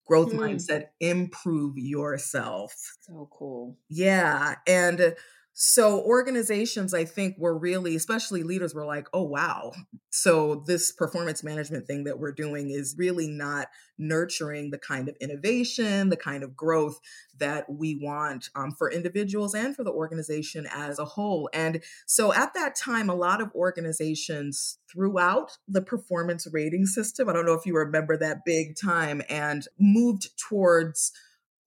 growth 0.05 0.31
Hmm, 0.31 0.59
mindset, 0.71 0.89
improve 0.99 1.77
yourself. 1.77 2.97
so 2.99 3.27
cool. 3.31 3.77
Yeah. 3.89 4.55
And 4.67 5.15
So 5.61 5.99
organizations, 6.03 6.93
I 6.93 7.03
think, 7.03 7.35
were 7.37 7.57
really, 7.57 7.93
especially 7.93 8.43
leaders, 8.43 8.73
were 8.73 8.85
like, 8.85 9.09
oh, 9.13 9.23
wow. 9.23 9.73
So 10.09 10.63
this 10.65 10.93
performance 10.93 11.43
management 11.43 11.85
thing 11.85 12.05
that 12.05 12.17
we're 12.17 12.31
doing 12.31 12.69
is 12.69 12.95
really 12.97 13.27
not 13.27 13.67
nurturing 13.97 14.71
the 14.71 14.77
kind 14.77 15.09
of 15.09 15.17
innovation, 15.19 16.07
the 16.07 16.15
kind 16.15 16.43
of 16.43 16.55
growth 16.55 17.01
that 17.39 17.65
we 17.69 17.99
want 18.01 18.49
um, 18.55 18.71
for 18.71 18.89
individuals 18.89 19.53
and 19.53 19.75
for 19.75 19.83
the 19.83 19.91
organization 19.91 20.65
as 20.73 20.97
a 20.97 21.03
whole. 21.03 21.49
And 21.53 21.83
so 22.07 22.33
at 22.33 22.53
that 22.53 22.77
time, 22.77 23.09
a 23.09 23.13
lot 23.15 23.41
of 23.41 23.51
organizations 23.53 24.77
throughout 24.89 25.57
the 25.67 25.81
performance 25.81 26.47
rating 26.53 26.85
system, 26.85 27.27
I 27.27 27.33
don't 27.33 27.45
know 27.45 27.51
if 27.51 27.65
you 27.65 27.75
remember 27.75 28.15
that 28.15 28.45
big 28.45 28.77
time, 28.81 29.21
and 29.27 29.67
moved 29.77 30.29
towards 30.39 31.11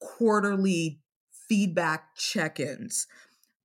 quarterly 0.01 1.01
feedback 1.47 2.17
check 2.17 2.59
ins 2.59 3.07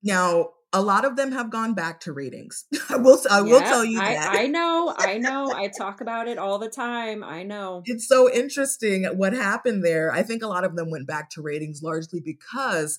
now, 0.08 0.50
a 0.72 0.82
lot 0.82 1.04
of 1.04 1.16
them 1.16 1.32
have 1.32 1.50
gone 1.50 1.74
back 1.74 2.00
to 2.00 2.12
ratings. 2.12 2.64
I 2.90 2.96
will 2.96 3.18
I 3.30 3.40
will 3.40 3.60
tell 3.60 3.84
you 3.84 3.98
that. 3.98 4.34
I, 4.34 4.44
I 4.44 4.46
know, 4.46 4.94
I 4.96 5.18
know. 5.18 5.52
I 5.54 5.68
talk 5.78 6.00
about 6.00 6.28
it 6.28 6.38
all 6.38 6.58
the 6.58 6.68
time. 6.68 7.22
I 7.22 7.42
know. 7.42 7.82
It's 7.84 8.08
so 8.08 8.32
interesting 8.32 9.04
what 9.04 9.32
happened 9.32 9.84
there. 9.84 10.12
I 10.12 10.22
think 10.22 10.42
a 10.42 10.46
lot 10.48 10.64
of 10.64 10.76
them 10.76 10.90
went 10.90 11.06
back 11.06 11.30
to 11.30 11.42
ratings 11.42 11.82
largely 11.82 12.20
because 12.20 12.98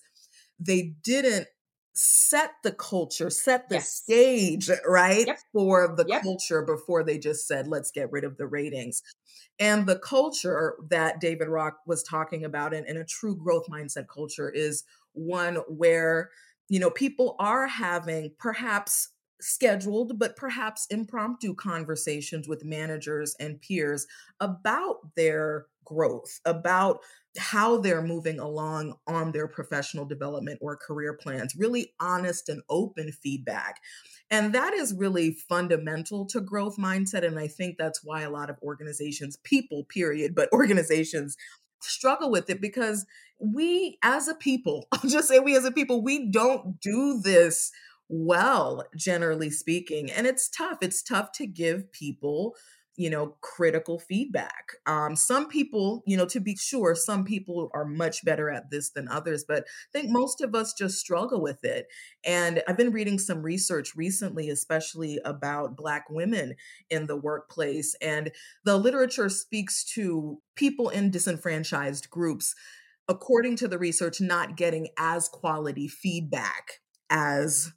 they 0.59 0.93
didn't 1.03 1.47
set 1.93 2.51
the 2.63 2.71
culture, 2.71 3.29
set 3.29 3.69
the 3.69 3.75
yes. 3.75 3.89
stage, 3.89 4.69
right? 4.87 5.27
Yep. 5.27 5.39
For 5.51 5.93
the 5.95 6.05
yep. 6.07 6.23
culture 6.23 6.61
before 6.61 7.03
they 7.03 7.17
just 7.17 7.45
said, 7.45 7.67
let's 7.67 7.91
get 7.91 8.11
rid 8.11 8.23
of 8.23 8.37
the 8.37 8.47
ratings. 8.47 9.03
And 9.59 9.85
the 9.85 9.99
culture 9.99 10.75
that 10.89 11.19
David 11.19 11.49
Rock 11.49 11.79
was 11.85 12.01
talking 12.03 12.45
about 12.45 12.73
in, 12.73 12.85
in 12.85 12.95
a 12.95 13.03
true 13.03 13.35
growth 13.35 13.65
mindset 13.69 14.07
culture 14.07 14.49
is 14.49 14.85
one 15.13 15.57
where 15.67 16.29
you 16.69 16.79
know, 16.79 16.91
people 16.91 17.35
are 17.39 17.67
having 17.67 18.31
perhaps 18.37 19.09
scheduled, 19.41 20.19
but 20.19 20.35
perhaps 20.35 20.85
impromptu 20.89 21.55
conversations 21.55 22.47
with 22.47 22.65
managers 22.65 23.35
and 23.39 23.61
peers 23.61 24.05
about 24.39 25.15
their 25.15 25.65
growth, 25.85 26.39
about 26.45 26.99
how 27.37 27.77
they're 27.77 28.01
moving 28.01 28.39
along 28.39 28.95
on 29.07 29.31
their 29.31 29.47
professional 29.47 30.05
development 30.05 30.59
or 30.61 30.75
career 30.75 31.13
plans, 31.13 31.55
really 31.55 31.93
honest 31.99 32.49
and 32.49 32.61
open 32.69 33.11
feedback. 33.11 33.79
And 34.31 34.53
that 34.53 34.73
is 34.73 34.93
really 34.93 35.31
fundamental 35.47 36.25
to 36.27 36.41
growth 36.41 36.77
mindset. 36.77 37.25
And 37.25 37.39
I 37.39 37.47
think 37.47 37.77
that's 37.77 38.03
why 38.03 38.21
a 38.21 38.29
lot 38.29 38.49
of 38.49 38.57
organizations, 38.61 39.37
people, 39.43 39.85
period, 39.85 40.35
but 40.35 40.49
organizations 40.53 41.37
struggle 41.81 42.31
with 42.31 42.49
it 42.49 42.61
because 42.61 43.05
we 43.39 43.97
as 44.03 44.27
a 44.27 44.35
people, 44.35 44.87
I'll 44.91 45.09
just 45.09 45.27
say 45.27 45.39
we 45.39 45.55
as 45.55 45.65
a 45.65 45.71
people, 45.71 46.01
we 46.01 46.29
don't 46.31 46.79
do 46.79 47.19
this 47.21 47.71
well, 48.09 48.83
generally 48.95 49.51
speaking. 49.51 50.11
And 50.11 50.25
it's 50.25 50.49
tough. 50.49 50.79
It's 50.81 51.03
tough 51.03 51.31
to 51.33 51.45
give 51.45 51.91
people 51.91 52.55
you 52.99 53.09
know, 53.09 53.37
critical 53.39 53.97
feedback. 53.97 54.73
Um, 54.85 55.15
some 55.15 55.47
people, 55.47 56.03
you 56.05 56.17
know, 56.17 56.25
to 56.25 56.41
be 56.41 56.57
sure, 56.57 56.95
some 56.95 57.23
people 57.23 57.71
are 57.73 57.85
much 57.85 58.25
better 58.25 58.49
at 58.49 58.71
this 58.71 58.89
than 58.89 59.07
others, 59.07 59.45
but 59.47 59.59
I 59.63 59.91
think 59.93 60.09
most 60.09 60.41
of 60.41 60.53
us 60.53 60.73
just 60.73 60.99
struggle 60.99 61.41
with 61.41 61.63
it. 61.63 61.87
And 62.25 62.61
I've 62.67 62.75
been 62.75 62.91
reading 62.91 63.17
some 63.17 63.41
research 63.41 63.95
recently, 63.95 64.49
especially 64.49 65.17
about 65.23 65.77
Black 65.77 66.09
women 66.09 66.55
in 66.89 67.07
the 67.07 67.15
workplace. 67.15 67.95
And 68.01 68.31
the 68.65 68.75
literature 68.75 69.29
speaks 69.29 69.85
to 69.93 70.41
people 70.55 70.89
in 70.89 71.09
disenfranchised 71.09 72.09
groups, 72.09 72.53
according 73.07 73.55
to 73.55 73.69
the 73.69 73.79
research, 73.79 74.19
not 74.19 74.57
getting 74.57 74.89
as 74.97 75.29
quality 75.29 75.87
feedback 75.87 76.81
as 77.09 77.71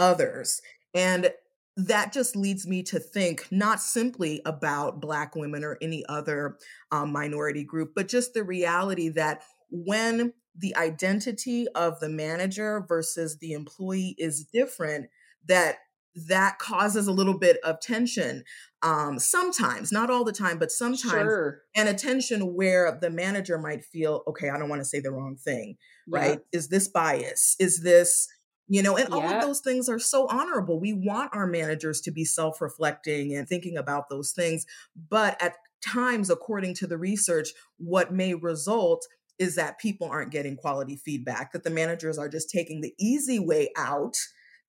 others. 0.00 0.60
And 0.92 1.32
that 1.76 2.12
just 2.12 2.36
leads 2.36 2.66
me 2.66 2.82
to 2.84 3.00
think 3.00 3.48
not 3.50 3.80
simply 3.80 4.40
about 4.46 5.00
Black 5.00 5.34
women 5.34 5.64
or 5.64 5.76
any 5.82 6.04
other 6.08 6.56
um, 6.92 7.12
minority 7.12 7.64
group, 7.64 7.92
but 7.94 8.08
just 8.08 8.34
the 8.34 8.44
reality 8.44 9.08
that 9.08 9.42
when 9.70 10.32
the 10.56 10.76
identity 10.76 11.66
of 11.74 11.98
the 11.98 12.08
manager 12.08 12.84
versus 12.86 13.38
the 13.38 13.52
employee 13.52 14.14
is 14.18 14.44
different, 14.44 15.08
that 15.46 15.78
that 16.14 16.58
causes 16.58 17.08
a 17.08 17.12
little 17.12 17.36
bit 17.36 17.58
of 17.64 17.80
tension 17.80 18.44
um, 18.82 19.18
sometimes 19.18 19.90
not 19.90 20.10
all 20.10 20.24
the 20.24 20.32
time 20.32 20.58
but 20.58 20.70
sometimes 20.70 21.02
sure. 21.10 21.62
and 21.74 21.88
a 21.88 21.94
tension 21.94 22.54
where 22.54 22.96
the 23.00 23.10
manager 23.10 23.58
might 23.58 23.84
feel 23.84 24.22
okay 24.28 24.48
i 24.48 24.58
don't 24.58 24.68
want 24.68 24.80
to 24.80 24.84
say 24.84 25.00
the 25.00 25.10
wrong 25.10 25.36
thing 25.36 25.76
right 26.08 26.38
yeah. 26.52 26.58
is 26.58 26.68
this 26.68 26.86
bias 26.86 27.56
is 27.58 27.82
this 27.82 28.28
you 28.68 28.82
know 28.82 28.96
and 28.96 29.12
all 29.12 29.22
of 29.22 29.42
those 29.42 29.60
things 29.60 29.88
are 29.88 29.98
so 29.98 30.26
honorable. 30.28 30.80
We 30.80 30.92
want 30.92 31.34
our 31.34 31.46
managers 31.46 32.00
to 32.02 32.10
be 32.10 32.24
self-reflecting 32.24 33.34
and 33.34 33.48
thinking 33.48 33.76
about 33.76 34.08
those 34.08 34.32
things 34.32 34.64
but 35.10 35.40
at 35.42 35.54
times 35.84 36.30
according 36.30 36.74
to 36.74 36.86
the 36.86 36.96
research 36.96 37.50
what 37.76 38.12
may 38.12 38.34
result 38.34 39.06
is 39.38 39.56
that 39.56 39.78
people 39.78 40.08
aren't 40.08 40.30
getting 40.30 40.56
quality 40.56 40.96
feedback 40.96 41.52
that 41.52 41.64
the 41.64 41.70
managers 41.70 42.18
are 42.18 42.28
just 42.28 42.48
taking 42.50 42.80
the 42.80 42.94
easy 42.98 43.38
way 43.38 43.70
out 43.76 44.16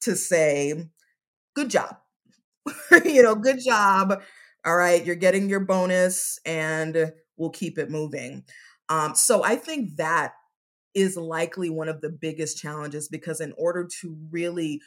to 0.01 0.15
say 0.15 0.73
good 1.55 1.69
job. 1.69 1.97
You 3.05 3.23
know 3.23 3.35
good 3.35 3.59
job. 3.63 4.21
All 4.65 4.75
right 4.75 5.05
you're 5.05 5.15
getting 5.15 5.49
your 5.49 5.59
bonus 5.61 6.39
and 6.45 7.13
we'll 7.37 7.51
keep 7.51 7.77
it 7.77 7.89
moving. 7.89 8.43
Um, 8.89 9.15
so 9.15 9.43
i 9.43 9.55
think 9.55 9.97
that 9.97 10.33
is 10.95 11.17
likely 11.17 11.69
one 11.69 11.89
of 11.89 12.01
the 12.01 12.09
biggest 12.09 12.57
challenges 12.57 13.07
because 13.07 13.41
in 13.41 13.53
order 13.57 13.87
to 14.01 14.17
really 14.31 14.81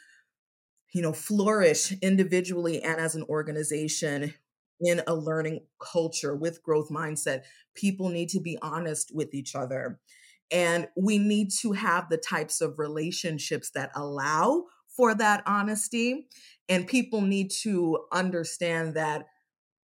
you 0.92 1.02
know 1.02 1.12
flourish 1.12 1.92
individually 2.00 2.82
and 2.82 2.98
as 2.98 3.14
an 3.14 3.22
organization 3.24 4.34
in 4.80 5.02
a 5.06 5.14
learning 5.14 5.60
culture 5.80 6.34
with 6.34 6.62
growth 6.62 6.88
mindset 6.88 7.42
people 7.78 8.08
need 8.08 8.28
to 8.30 8.40
be 8.40 8.58
honest 8.60 9.14
with 9.14 9.32
each 9.32 9.54
other. 9.54 10.00
And 10.50 10.88
we 10.96 11.18
need 11.18 11.50
to 11.60 11.72
have 11.72 12.08
the 12.08 12.16
types 12.16 12.60
of 12.60 12.78
relationships 12.78 13.70
that 13.70 13.90
allow 13.94 14.64
for 14.88 15.14
that 15.14 15.42
honesty 15.46 16.26
and 16.68 16.86
people 16.86 17.20
need 17.20 17.50
to 17.62 18.06
understand 18.10 18.94
that 18.94 19.26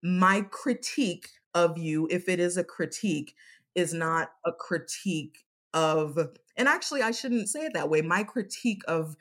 my 0.04 0.42
critique 0.51 1.30
of 1.54 1.78
you 1.78 2.08
if 2.12 2.28
it 2.28 2.39
is 2.39 2.58
a 2.58 2.63
critique 2.63 3.34
is 3.75 3.94
not 3.94 4.32
a 4.46 4.51
critique 4.51 5.46
of 5.73 6.17
and 6.57 6.67
actually 6.67 7.01
I 7.01 7.11
shouldn't 7.11 7.49
say 7.49 7.61
it 7.61 7.73
that 7.73 7.89
way. 7.89 8.01
My 8.01 8.23
critique 8.23 8.81
of 8.88 9.15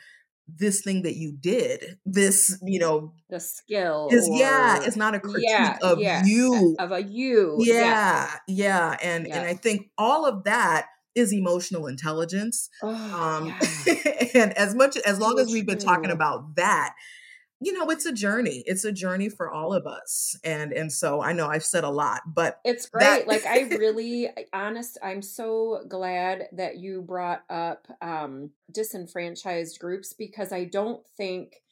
this 0.49 0.81
thing 0.81 1.03
that 1.03 1.17
you 1.17 1.33
did, 1.33 1.99
this, 2.07 2.59
you 2.63 2.79
know, 2.79 3.13
the 3.29 3.39
skill 3.39 4.09
is 4.11 4.29
or, 4.29 4.39
yeah, 4.39 4.83
it's 4.83 4.97
not 4.97 5.15
a 5.15 5.21
critique 5.21 5.49
yeah, 5.49 5.79
of 5.83 6.01
yeah, 6.01 6.25
you. 6.25 6.75
Of 6.79 6.93
a 6.93 7.03
you. 7.03 7.57
Yeah, 7.59 8.31
yeah. 8.47 8.97
And 9.03 9.27
yeah. 9.27 9.39
and 9.39 9.47
I 9.47 9.55
think 9.55 9.91
all 9.99 10.25
of 10.25 10.45
that 10.45 10.87
is 11.15 11.33
emotional 11.33 11.87
intelligence. 11.87 12.71
Oh, 12.83 12.89
um 12.89 13.55
and 14.35 14.57
as 14.57 14.75
much 14.75 14.97
as 14.99 15.19
long 15.19 15.39
as 15.39 15.53
we've 15.53 15.67
been 15.67 15.79
talking 15.79 16.11
about 16.11 16.57
that, 16.57 16.95
you 17.61 17.73
know 17.73 17.91
it's 17.91 18.07
a 18.07 18.13
journey 18.13 18.63
it's 18.67 18.85
a 18.85 18.93
journey 18.93 19.29
for 19.29 19.51
all 19.51 19.73
of 19.73 19.87
us 19.87 20.37
and 20.45 20.73
and 20.73 20.93
so 20.93 21.21
i 21.21 21.33
know 21.33 21.49
i've 21.49 21.65
said 21.65 21.85
a 21.85 21.91
lot 21.91 22.23
but 22.27 22.61
it's 22.65 22.89
great 22.89 23.03
that- 23.03 23.27
like 23.27 23.45
i 23.47 23.63
really 23.77 24.29
honest 24.53 24.99
i'm 25.03 25.23
so 25.23 25.83
glad 25.89 26.49
that 26.53 26.77
you 26.79 27.03
brought 27.03 27.43
up 27.51 27.87
um 28.01 28.51
disenfranchised 28.73 29.79
groups 29.81 30.13
because 30.13 30.53
i 30.53 30.65
don't 30.65 31.05
think 31.17 31.63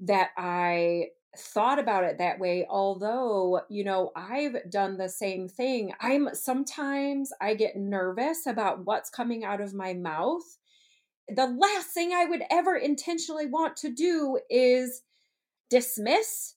that 0.00 0.30
i 0.36 1.06
thought 1.36 1.78
about 1.78 2.02
it 2.04 2.18
that 2.18 2.38
way 2.40 2.66
although 2.68 3.60
you 3.68 3.84
know 3.84 4.10
i've 4.16 4.56
done 4.70 4.96
the 4.96 5.08
same 5.08 5.48
thing. 5.48 5.92
I'm 6.00 6.30
sometimes 6.32 7.32
i 7.40 7.54
get 7.54 7.76
nervous 7.76 8.46
about 8.46 8.84
what's 8.84 9.10
coming 9.10 9.44
out 9.44 9.60
of 9.60 9.74
my 9.74 9.92
mouth 9.92 10.57
the 11.34 11.46
last 11.46 11.88
thing 11.88 12.12
I 12.12 12.24
would 12.24 12.42
ever 12.50 12.76
intentionally 12.76 13.46
want 13.46 13.76
to 13.78 13.90
do 13.90 14.38
is 14.50 15.02
dismiss 15.70 16.54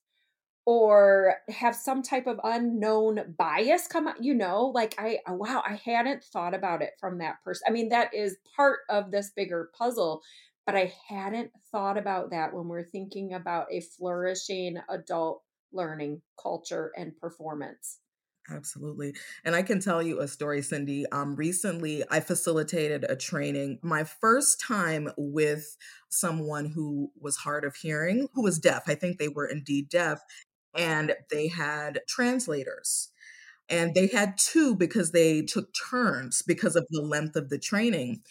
or 0.65 1.35
have 1.49 1.75
some 1.75 2.03
type 2.03 2.27
of 2.27 2.39
unknown 2.43 3.35
bias 3.37 3.87
come 3.87 4.07
out 4.07 4.23
you 4.23 4.33
know 4.33 4.65
like 4.75 4.93
i 4.99 5.17
oh, 5.27 5.33
wow 5.33 5.63
i 5.67 5.79
hadn't 5.83 6.23
thought 6.23 6.53
about 6.53 6.81
it 6.81 6.91
from 6.99 7.17
that 7.17 7.43
person 7.43 7.63
i 7.67 7.71
mean 7.71 7.89
that 7.89 8.13
is 8.13 8.37
part 8.55 8.79
of 8.89 9.09
this 9.09 9.31
bigger 9.35 9.71
puzzle 9.75 10.21
but 10.65 10.75
i 10.75 10.93
hadn't 11.07 11.49
thought 11.71 11.97
about 11.97 12.29
that 12.29 12.53
when 12.53 12.67
we're 12.67 12.83
thinking 12.83 13.33
about 13.33 13.65
a 13.71 13.81
flourishing 13.81 14.77
adult 14.89 15.41
learning 15.73 16.21
culture 16.41 16.91
and 16.95 17.17
performance 17.17 18.00
Absolutely. 18.49 19.13
And 19.45 19.55
I 19.55 19.61
can 19.61 19.79
tell 19.79 20.01
you 20.01 20.19
a 20.19 20.27
story, 20.27 20.61
Cindy. 20.61 21.05
Um, 21.11 21.35
recently, 21.35 22.03
I 22.09 22.19
facilitated 22.19 23.05
a 23.07 23.15
training, 23.15 23.79
my 23.83 24.03
first 24.03 24.59
time 24.59 25.09
with 25.15 25.77
someone 26.09 26.65
who 26.65 27.11
was 27.19 27.37
hard 27.37 27.63
of 27.63 27.75
hearing, 27.75 28.27
who 28.33 28.41
was 28.43 28.59
deaf. 28.59 28.83
I 28.87 28.95
think 28.95 29.17
they 29.19 29.27
were 29.29 29.45
indeed 29.45 29.89
deaf. 29.89 30.19
And 30.75 31.15
they 31.29 31.47
had 31.49 32.01
translators. 32.07 33.09
And 33.69 33.95
they 33.95 34.07
had 34.07 34.37
two 34.37 34.75
because 34.75 35.11
they 35.11 35.41
took 35.43 35.69
turns 35.91 36.41
because 36.43 36.75
of 36.75 36.87
the 36.91 37.01
length 37.01 37.35
of 37.35 37.49
the 37.49 37.59
training. 37.59 38.21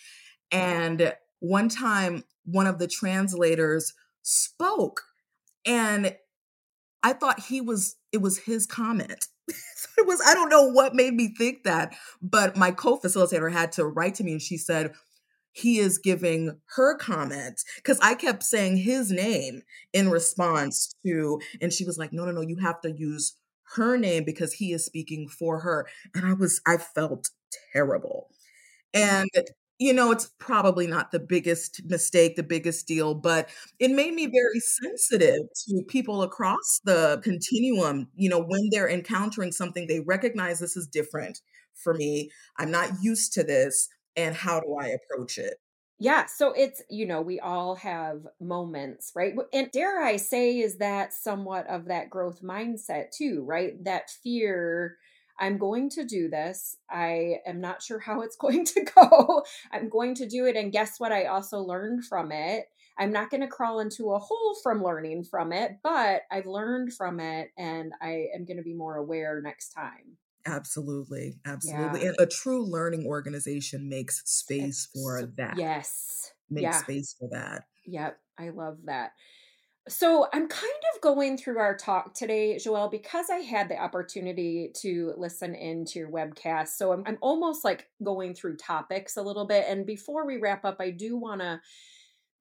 And 0.52 1.14
one 1.40 1.68
time 1.68 2.24
one 2.44 2.66
of 2.66 2.78
the 2.78 2.88
translators 2.88 3.94
spoke 4.22 5.02
and 5.66 6.16
I 7.02 7.12
thought 7.12 7.40
he 7.40 7.60
was 7.60 7.96
it 8.12 8.18
was 8.18 8.38
his 8.38 8.66
comment. 8.66 9.26
so 9.48 9.88
it 9.98 10.06
was 10.06 10.20
I 10.26 10.34
don't 10.34 10.48
know 10.50 10.68
what 10.68 10.94
made 10.94 11.14
me 11.14 11.34
think 11.36 11.64
that, 11.64 11.94
but 12.22 12.56
my 12.56 12.70
co-facilitator 12.70 13.52
had 13.52 13.72
to 13.72 13.86
write 13.86 14.14
to 14.16 14.24
me 14.24 14.32
and 14.32 14.42
she 14.42 14.56
said 14.56 14.92
he 15.52 15.78
is 15.78 15.98
giving 15.98 16.60
her 16.76 16.96
comment 16.96 17.62
because 17.76 17.98
I 18.00 18.14
kept 18.14 18.42
saying 18.42 18.78
his 18.78 19.10
name 19.10 19.62
in 19.92 20.10
response 20.10 20.94
to, 21.04 21.40
and 21.60 21.72
she 21.72 21.84
was 21.84 21.98
like, 21.98 22.12
no, 22.12 22.24
no, 22.24 22.32
no, 22.32 22.40
you 22.40 22.56
have 22.56 22.80
to 22.82 22.92
use 22.92 23.34
her 23.74 23.96
name 23.96 24.24
because 24.24 24.52
he 24.54 24.72
is 24.72 24.84
speaking 24.84 25.28
for 25.28 25.60
her. 25.60 25.86
And 26.14 26.24
I 26.24 26.34
was, 26.34 26.60
I 26.66 26.76
felt 26.76 27.30
terrible. 27.72 28.28
And 28.94 29.30
you 29.80 29.94
know, 29.94 30.12
it's 30.12 30.30
probably 30.38 30.86
not 30.86 31.10
the 31.10 31.18
biggest 31.18 31.80
mistake, 31.86 32.36
the 32.36 32.42
biggest 32.42 32.86
deal, 32.86 33.14
but 33.14 33.48
it 33.78 33.90
made 33.90 34.12
me 34.12 34.26
very 34.26 34.60
sensitive 34.60 35.40
to 35.66 35.82
people 35.88 36.22
across 36.22 36.82
the 36.84 37.18
continuum. 37.24 38.06
You 38.14 38.28
know, 38.28 38.42
when 38.42 38.68
they're 38.70 38.90
encountering 38.90 39.52
something, 39.52 39.86
they 39.86 40.00
recognize 40.00 40.60
this 40.60 40.76
is 40.76 40.86
different 40.86 41.40
for 41.74 41.94
me. 41.94 42.30
I'm 42.58 42.70
not 42.70 42.90
used 43.00 43.32
to 43.32 43.42
this. 43.42 43.88
And 44.16 44.34
how 44.34 44.60
do 44.60 44.76
I 44.78 44.88
approach 44.88 45.38
it? 45.38 45.54
Yeah, 45.98 46.26
so 46.26 46.52
it's, 46.52 46.82
you 46.90 47.06
know, 47.06 47.22
we 47.22 47.40
all 47.40 47.74
have 47.76 48.26
moments, 48.38 49.12
right? 49.14 49.34
And 49.52 49.70
dare 49.70 50.02
I 50.02 50.16
say, 50.16 50.58
is 50.58 50.76
that 50.78 51.14
somewhat 51.14 51.66
of 51.68 51.86
that 51.86 52.10
growth 52.10 52.42
mindset 52.42 53.12
too, 53.16 53.44
right? 53.46 53.82
That 53.84 54.10
fear 54.22 54.98
I'm 55.40 55.56
going 55.56 55.88
to 55.90 56.04
do 56.04 56.28
this. 56.28 56.76
I 56.88 57.36
am 57.46 57.60
not 57.60 57.82
sure 57.82 57.98
how 57.98 58.20
it's 58.20 58.36
going 58.40 58.64
to 58.66 58.84
go. 58.94 59.44
I'm 59.72 59.88
going 59.88 60.14
to 60.16 60.28
do 60.28 60.46
it. 60.46 60.56
And 60.56 60.70
guess 60.70 61.00
what? 61.00 61.12
I 61.12 61.24
also 61.24 61.58
learned 61.60 62.04
from 62.04 62.30
it. 62.30 62.66
I'm 62.98 63.12
not 63.12 63.30
going 63.30 63.40
to 63.40 63.46
crawl 63.46 63.80
into 63.80 64.12
a 64.12 64.18
hole 64.18 64.54
from 64.62 64.82
learning 64.82 65.24
from 65.24 65.52
it, 65.52 65.78
but 65.82 66.22
I've 66.30 66.46
learned 66.46 66.92
from 66.92 67.18
it 67.18 67.48
and 67.56 67.92
I 68.02 68.26
am 68.34 68.44
going 68.44 68.58
to 68.58 68.62
be 68.62 68.74
more 68.74 68.96
aware 68.96 69.40
next 69.42 69.70
time. 69.70 70.18
Absolutely. 70.44 71.36
Absolutely. 71.46 72.02
Yeah. 72.02 72.08
And 72.08 72.16
a 72.18 72.26
true 72.26 72.62
learning 72.62 73.06
organization 73.06 73.88
makes 73.88 74.22
space 74.30 74.88
it's, 74.92 75.02
for 75.02 75.26
that. 75.38 75.56
Yes. 75.56 76.32
Makes 76.50 76.62
yeah. 76.62 76.82
space 76.82 77.16
for 77.18 77.28
that. 77.32 77.64
Yep. 77.86 78.18
I 78.38 78.50
love 78.50 78.78
that. 78.84 79.12
So 79.88 80.26
I'm 80.32 80.46
kind 80.46 80.72
of 80.94 81.00
going 81.00 81.36
through 81.36 81.58
our 81.58 81.76
talk 81.76 82.14
today, 82.14 82.56
Joelle, 82.56 82.90
because 82.90 83.30
I 83.30 83.38
had 83.38 83.68
the 83.68 83.80
opportunity 83.80 84.70
to 84.82 85.14
listen 85.16 85.54
into 85.54 85.98
your 85.98 86.10
webcast. 86.10 86.68
So 86.76 86.92
I'm, 86.92 87.02
I'm 87.06 87.18
almost 87.20 87.64
like 87.64 87.88
going 88.02 88.34
through 88.34 88.58
topics 88.58 89.16
a 89.16 89.22
little 89.22 89.46
bit. 89.46 89.64
And 89.68 89.86
before 89.86 90.26
we 90.26 90.36
wrap 90.36 90.64
up, 90.64 90.76
I 90.80 90.90
do 90.90 91.16
want 91.16 91.40
to, 91.40 91.60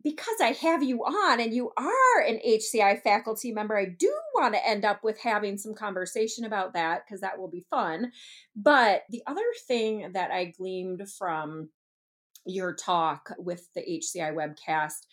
because 0.04 0.36
I 0.42 0.52
have 0.62 0.84
you 0.84 1.00
on 1.06 1.40
and 1.40 1.54
you 1.54 1.72
are 1.78 2.22
an 2.28 2.40
HCI 2.46 3.02
faculty 3.02 3.52
member, 3.52 3.78
I 3.78 3.86
do 3.86 4.14
want 4.36 4.54
to 4.54 4.68
end 4.68 4.86
up 4.86 5.04
with 5.04 5.20
having 5.20 5.58
some 5.58 5.74
conversation 5.74 6.46
about 6.46 6.74
that 6.74 7.04
because 7.06 7.22
that 7.22 7.40
will 7.40 7.50
be 7.50 7.66
fun. 7.70 8.12
But 8.56 9.04
the 9.10 9.24
other 9.28 9.42
thing 9.68 10.12
that 10.14 10.30
I 10.32 10.54
gleamed 10.58 11.10
from 11.18 11.70
your 12.46 12.76
talk 12.76 13.32
with 13.38 13.68
the 13.76 13.82
HCI 13.82 14.34
webcast 14.34 15.06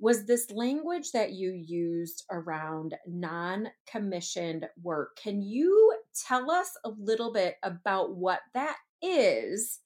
was 0.00 0.26
this 0.26 0.50
language 0.50 1.12
that 1.12 1.32
you 1.32 1.50
used 1.52 2.24
around 2.30 2.94
non 3.06 3.68
commissioned 3.90 4.66
work. 4.82 5.16
Can 5.16 5.42
you 5.42 5.96
tell 6.26 6.50
us 6.50 6.70
a 6.84 6.90
little 6.98 7.32
bit 7.32 7.56
about 7.62 8.14
what 8.16 8.40
that 8.54 8.76
is? 9.02 9.80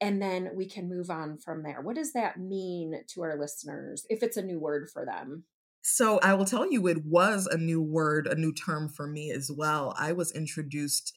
And 0.00 0.20
then 0.20 0.50
we 0.54 0.68
can 0.68 0.88
move 0.88 1.10
on 1.10 1.38
from 1.38 1.62
there. 1.62 1.80
What 1.80 1.96
does 1.96 2.12
that 2.14 2.38
mean 2.38 2.94
to 3.14 3.22
our 3.22 3.38
listeners 3.38 4.04
if 4.10 4.22
it's 4.22 4.36
a 4.36 4.42
new 4.42 4.58
word 4.58 4.88
for 4.92 5.04
them? 5.04 5.44
So 5.82 6.18
I 6.22 6.34
will 6.34 6.44
tell 6.44 6.70
you, 6.70 6.86
it 6.86 7.04
was 7.04 7.46
a 7.46 7.56
new 7.56 7.82
word, 7.82 8.26
a 8.26 8.36
new 8.36 8.52
term 8.52 8.88
for 8.88 9.06
me 9.06 9.30
as 9.30 9.50
well. 9.50 9.94
I 9.98 10.12
was 10.12 10.32
introduced 10.32 11.16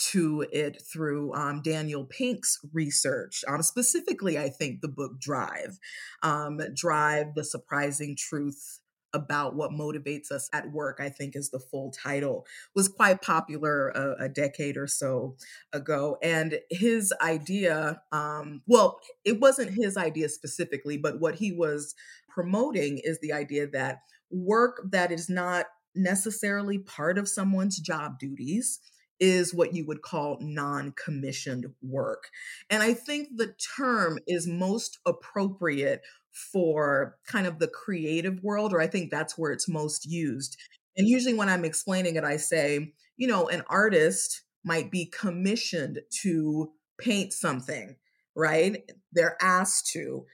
to 0.00 0.46
it 0.50 0.82
through 0.82 1.34
um, 1.34 1.60
Daniel 1.62 2.04
Pink's 2.04 2.58
research, 2.72 3.44
um, 3.46 3.62
specifically, 3.62 4.38
I 4.38 4.48
think 4.48 4.80
the 4.80 4.88
book 4.88 5.20
Drive. 5.20 5.78
Um, 6.22 6.60
Drive, 6.74 7.34
The 7.34 7.44
Surprising 7.44 8.16
Truth 8.16 8.80
about 9.12 9.56
what 9.56 9.72
motivates 9.72 10.30
us 10.30 10.48
at 10.52 10.70
work, 10.70 10.98
I 11.00 11.08
think 11.08 11.34
is 11.34 11.50
the 11.50 11.58
full 11.58 11.90
title, 11.90 12.46
was 12.74 12.88
quite 12.88 13.22
popular 13.22 13.88
a, 13.88 14.24
a 14.24 14.28
decade 14.28 14.76
or 14.76 14.86
so 14.86 15.36
ago. 15.72 16.16
And 16.22 16.60
his 16.70 17.12
idea, 17.20 18.00
um, 18.12 18.62
well, 18.66 19.00
it 19.24 19.40
wasn't 19.40 19.74
his 19.74 19.96
idea 19.96 20.28
specifically, 20.28 20.96
but 20.96 21.20
what 21.20 21.36
he 21.36 21.52
was 21.52 21.94
promoting 22.28 23.00
is 23.02 23.18
the 23.20 23.32
idea 23.32 23.66
that 23.68 23.98
work 24.30 24.80
that 24.92 25.10
is 25.10 25.28
not 25.28 25.66
necessarily 25.94 26.78
part 26.78 27.18
of 27.18 27.28
someone's 27.28 27.80
job 27.80 28.18
duties 28.18 28.78
is 29.20 29.54
what 29.54 29.74
you 29.74 29.86
would 29.86 30.02
call 30.02 30.38
non 30.40 30.92
commissioned 30.92 31.66
work. 31.82 32.30
And 32.70 32.82
I 32.82 32.94
think 32.94 33.28
the 33.36 33.54
term 33.76 34.18
is 34.26 34.46
most 34.46 34.98
appropriate 35.06 36.02
for 36.32 37.16
kind 37.26 37.46
of 37.46 37.58
the 37.58 37.68
creative 37.68 38.42
world, 38.42 38.72
or 38.72 38.80
I 38.80 38.86
think 38.86 39.10
that's 39.10 39.36
where 39.36 39.52
it's 39.52 39.68
most 39.68 40.06
used. 40.06 40.56
And 40.96 41.06
usually 41.06 41.34
when 41.34 41.48
I'm 41.48 41.64
explaining 41.64 42.16
it, 42.16 42.24
I 42.24 42.36
say, 42.36 42.92
you 43.16 43.26
know, 43.26 43.48
an 43.48 43.62
artist 43.68 44.42
might 44.64 44.90
be 44.90 45.06
commissioned 45.06 46.00
to 46.22 46.72
paint 46.98 47.32
something, 47.32 47.96
right? 48.34 48.82
They're 49.12 49.36
asked 49.40 49.88
to, 49.92 50.26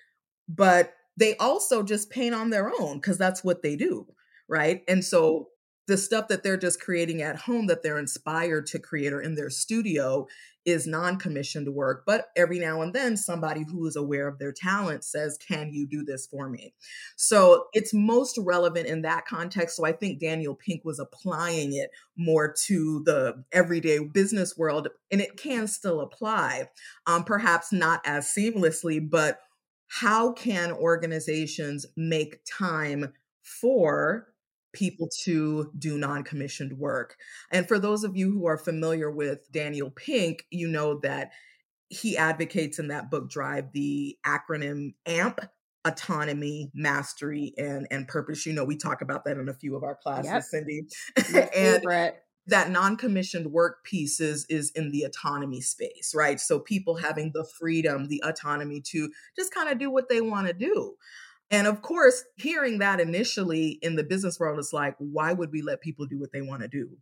but 0.49 0.94
they 1.16 1.37
also 1.37 1.83
just 1.83 2.11
paint 2.11 2.35
on 2.35 2.51
their 2.51 2.70
own 2.81 2.99
because 2.99 3.18
that's 3.18 3.42
what 3.42 3.62
they 3.62 3.77
do, 3.77 4.07
right? 4.49 4.83
And 4.87 5.05
so 5.05 5.49
the 5.87 5.96
stuff 5.96 6.29
that 6.29 6.42
they're 6.42 6.57
just 6.57 6.81
creating 6.81 7.22
at 7.22 7.37
home 7.37 7.66
that 7.66 7.83
they're 7.83 7.99
inspired 7.99 8.66
to 8.66 8.79
create 8.79 9.12
or 9.12 9.20
in 9.20 9.35
their 9.35 9.51
studio 9.51 10.27
is 10.64 10.87
non-commissioned 10.87 11.68
work 11.68 12.03
but 12.07 12.29
every 12.37 12.59
now 12.59 12.83
and 12.83 12.92
then 12.92 13.16
somebody 13.16 13.64
who 13.70 13.87
is 13.87 13.94
aware 13.94 14.27
of 14.27 14.38
their 14.38 14.53
talent 14.53 15.05
says 15.05 15.38
can 15.38 15.70
you 15.72 15.87
do 15.87 16.05
this 16.05 16.27
for 16.27 16.49
me? 16.49 16.75
So 17.16 17.66
it's 17.72 17.94
most 17.94 18.37
relevant 18.38 18.87
in 18.87 19.03
that 19.03 19.27
context 19.27 19.77
so 19.77 19.85
i 19.85 19.92
think 19.92 20.20
daniel 20.20 20.55
pink 20.55 20.85
was 20.85 20.99
applying 20.99 21.72
it 21.72 21.90
more 22.16 22.53
to 22.66 23.03
the 23.05 23.44
everyday 23.53 23.99
business 23.99 24.57
world 24.57 24.88
and 25.11 25.20
it 25.20 25.37
can 25.37 25.66
still 25.66 26.01
apply 26.01 26.68
um, 27.07 27.25
perhaps 27.25 27.72
not 27.72 28.01
as 28.05 28.27
seamlessly 28.27 28.99
but 29.09 29.38
how 29.88 30.33
can 30.33 30.72
organizations 30.72 31.87
make 31.96 32.40
time 32.44 33.12
for 33.42 34.27
people 34.76 35.08
to 35.24 35.72
do 35.78 35.98
non 35.98 36.22
commissioned 36.22 36.78
work. 36.78 37.16
And 37.50 37.66
for 37.66 37.78
those 37.78 38.04
of 38.04 38.16
you 38.16 38.30
who 38.30 38.46
are 38.46 38.58
familiar 38.58 39.10
with 39.10 39.50
Daniel 39.50 39.90
Pink, 39.90 40.44
you 40.50 40.68
know 40.68 41.00
that 41.00 41.30
he 41.88 42.16
advocates 42.16 42.78
in 42.78 42.88
that 42.88 43.10
book 43.10 43.30
Drive 43.30 43.72
the 43.72 44.18
acronym 44.24 44.94
AMP 45.06 45.40
autonomy, 45.86 46.70
mastery, 46.74 47.54
and 47.56 47.86
and 47.90 48.06
purpose. 48.06 48.44
You 48.44 48.52
know, 48.52 48.64
we 48.64 48.76
talk 48.76 49.02
about 49.02 49.24
that 49.24 49.38
in 49.38 49.48
a 49.48 49.54
few 49.54 49.76
of 49.76 49.82
our 49.82 49.96
classes, 49.96 50.30
yep. 50.30 50.42
Cindy. 50.42 50.86
and 51.56 52.12
that 52.48 52.70
non-commissioned 52.70 53.50
work 53.50 53.82
piece 53.82 54.20
is, 54.20 54.46
is 54.48 54.70
in 54.72 54.92
the 54.92 55.02
autonomy 55.02 55.60
space, 55.60 56.12
right? 56.14 56.38
So 56.38 56.60
people 56.60 56.94
having 56.94 57.32
the 57.34 57.44
freedom, 57.44 58.06
the 58.06 58.22
autonomy 58.24 58.80
to 58.92 59.10
just 59.34 59.52
kind 59.52 59.68
of 59.68 59.78
do 59.78 59.90
what 59.90 60.08
they 60.08 60.20
want 60.20 60.46
to 60.46 60.52
do. 60.52 60.94
And 61.50 61.66
of 61.66 61.82
course, 61.82 62.24
hearing 62.37 62.78
that 62.78 63.00
initially 63.00 63.78
in 63.82 63.96
the 63.96 64.04
business 64.04 64.40
world 64.40 64.59
is 64.59 64.72
like, 64.72 64.96
why 64.98 65.32
would 65.32 65.52
we 65.52 65.62
let 65.62 65.80
people 65.80 66.06
do 66.06 66.18
what 66.18 66.32
they 66.32 66.42
want 66.42 66.62
to 66.62 66.68
do? 66.68 66.96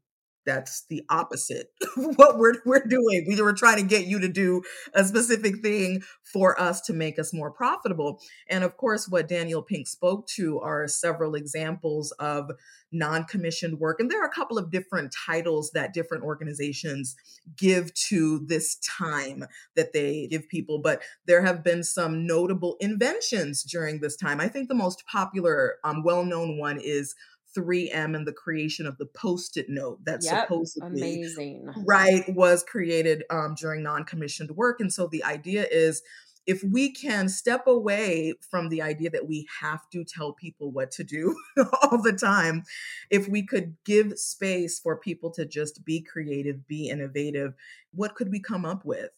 That's 0.46 0.84
the 0.88 1.02
opposite 1.08 1.72
of 1.96 2.16
what 2.16 2.38
we're 2.38 2.54
we're 2.64 2.84
doing. 2.86 3.24
We 3.26 3.40
were 3.40 3.52
trying 3.52 3.76
to 3.76 3.86
get 3.86 4.06
you 4.06 4.20
to 4.20 4.28
do 4.28 4.62
a 4.94 5.04
specific 5.04 5.62
thing 5.62 6.02
for 6.22 6.60
us 6.60 6.80
to 6.82 6.92
make 6.92 7.18
us 7.18 7.32
more 7.32 7.50
profitable. 7.50 8.20
And 8.48 8.64
of 8.64 8.76
course, 8.76 9.08
what 9.08 9.28
Daniel 9.28 9.62
Pink 9.62 9.86
spoke 9.86 10.26
to 10.28 10.60
are 10.60 10.88
several 10.88 11.34
examples 11.34 12.12
of 12.12 12.50
non-commissioned 12.94 13.80
work. 13.80 14.00
And 14.00 14.10
there 14.10 14.22
are 14.22 14.26
a 14.26 14.32
couple 14.32 14.56
of 14.56 14.70
different 14.70 15.14
titles 15.26 15.72
that 15.72 15.92
different 15.92 16.24
organizations 16.24 17.16
give 17.56 17.92
to 17.94 18.44
this 18.46 18.76
time 18.76 19.44
that 19.74 19.92
they 19.92 20.28
give 20.28 20.48
people, 20.48 20.78
but 20.78 21.02
there 21.26 21.42
have 21.42 21.62
been 21.62 21.82
some 21.82 22.26
notable 22.26 22.76
inventions 22.80 23.62
during 23.64 24.00
this 24.00 24.16
time. 24.16 24.40
I 24.40 24.48
think 24.48 24.68
the 24.68 24.74
most 24.74 25.04
popular, 25.06 25.76
um, 25.84 26.02
well-known 26.02 26.58
one 26.58 26.80
is 26.80 27.14
3M 27.56 28.16
and 28.16 28.26
the 28.26 28.32
creation 28.32 28.86
of 28.86 28.98
the 28.98 29.06
post-it 29.06 29.68
note 29.68 30.04
that 30.04 30.22
yep, 30.22 30.46
supposedly 30.46 30.88
amazing. 30.88 31.72
right 31.86 32.24
was 32.28 32.62
created 32.62 33.24
um, 33.30 33.54
during 33.54 33.82
non-commissioned 33.82 34.50
work. 34.52 34.80
And 34.80 34.92
so 34.92 35.06
the 35.06 35.24
idea 35.24 35.66
is 35.70 36.02
if 36.46 36.62
we 36.62 36.90
can 36.90 37.28
step 37.28 37.66
away 37.66 38.34
from 38.50 38.68
the 38.68 38.82
idea 38.82 39.10
that 39.10 39.26
we 39.26 39.46
have 39.60 39.88
to 39.90 40.04
tell 40.04 40.32
people 40.32 40.70
what 40.70 40.90
to 40.92 41.04
do 41.04 41.34
all 41.82 42.02
the 42.02 42.12
time, 42.12 42.64
if 43.10 43.28
we 43.28 43.42
could 43.42 43.76
give 43.84 44.18
space 44.18 44.78
for 44.78 44.96
people 44.96 45.30
to 45.30 45.46
just 45.46 45.84
be 45.84 46.00
creative, 46.00 46.66
be 46.66 46.88
innovative, 46.88 47.54
what 47.92 48.14
could 48.14 48.30
we 48.30 48.40
come 48.40 48.64
up 48.64 48.84
with? 48.84 49.10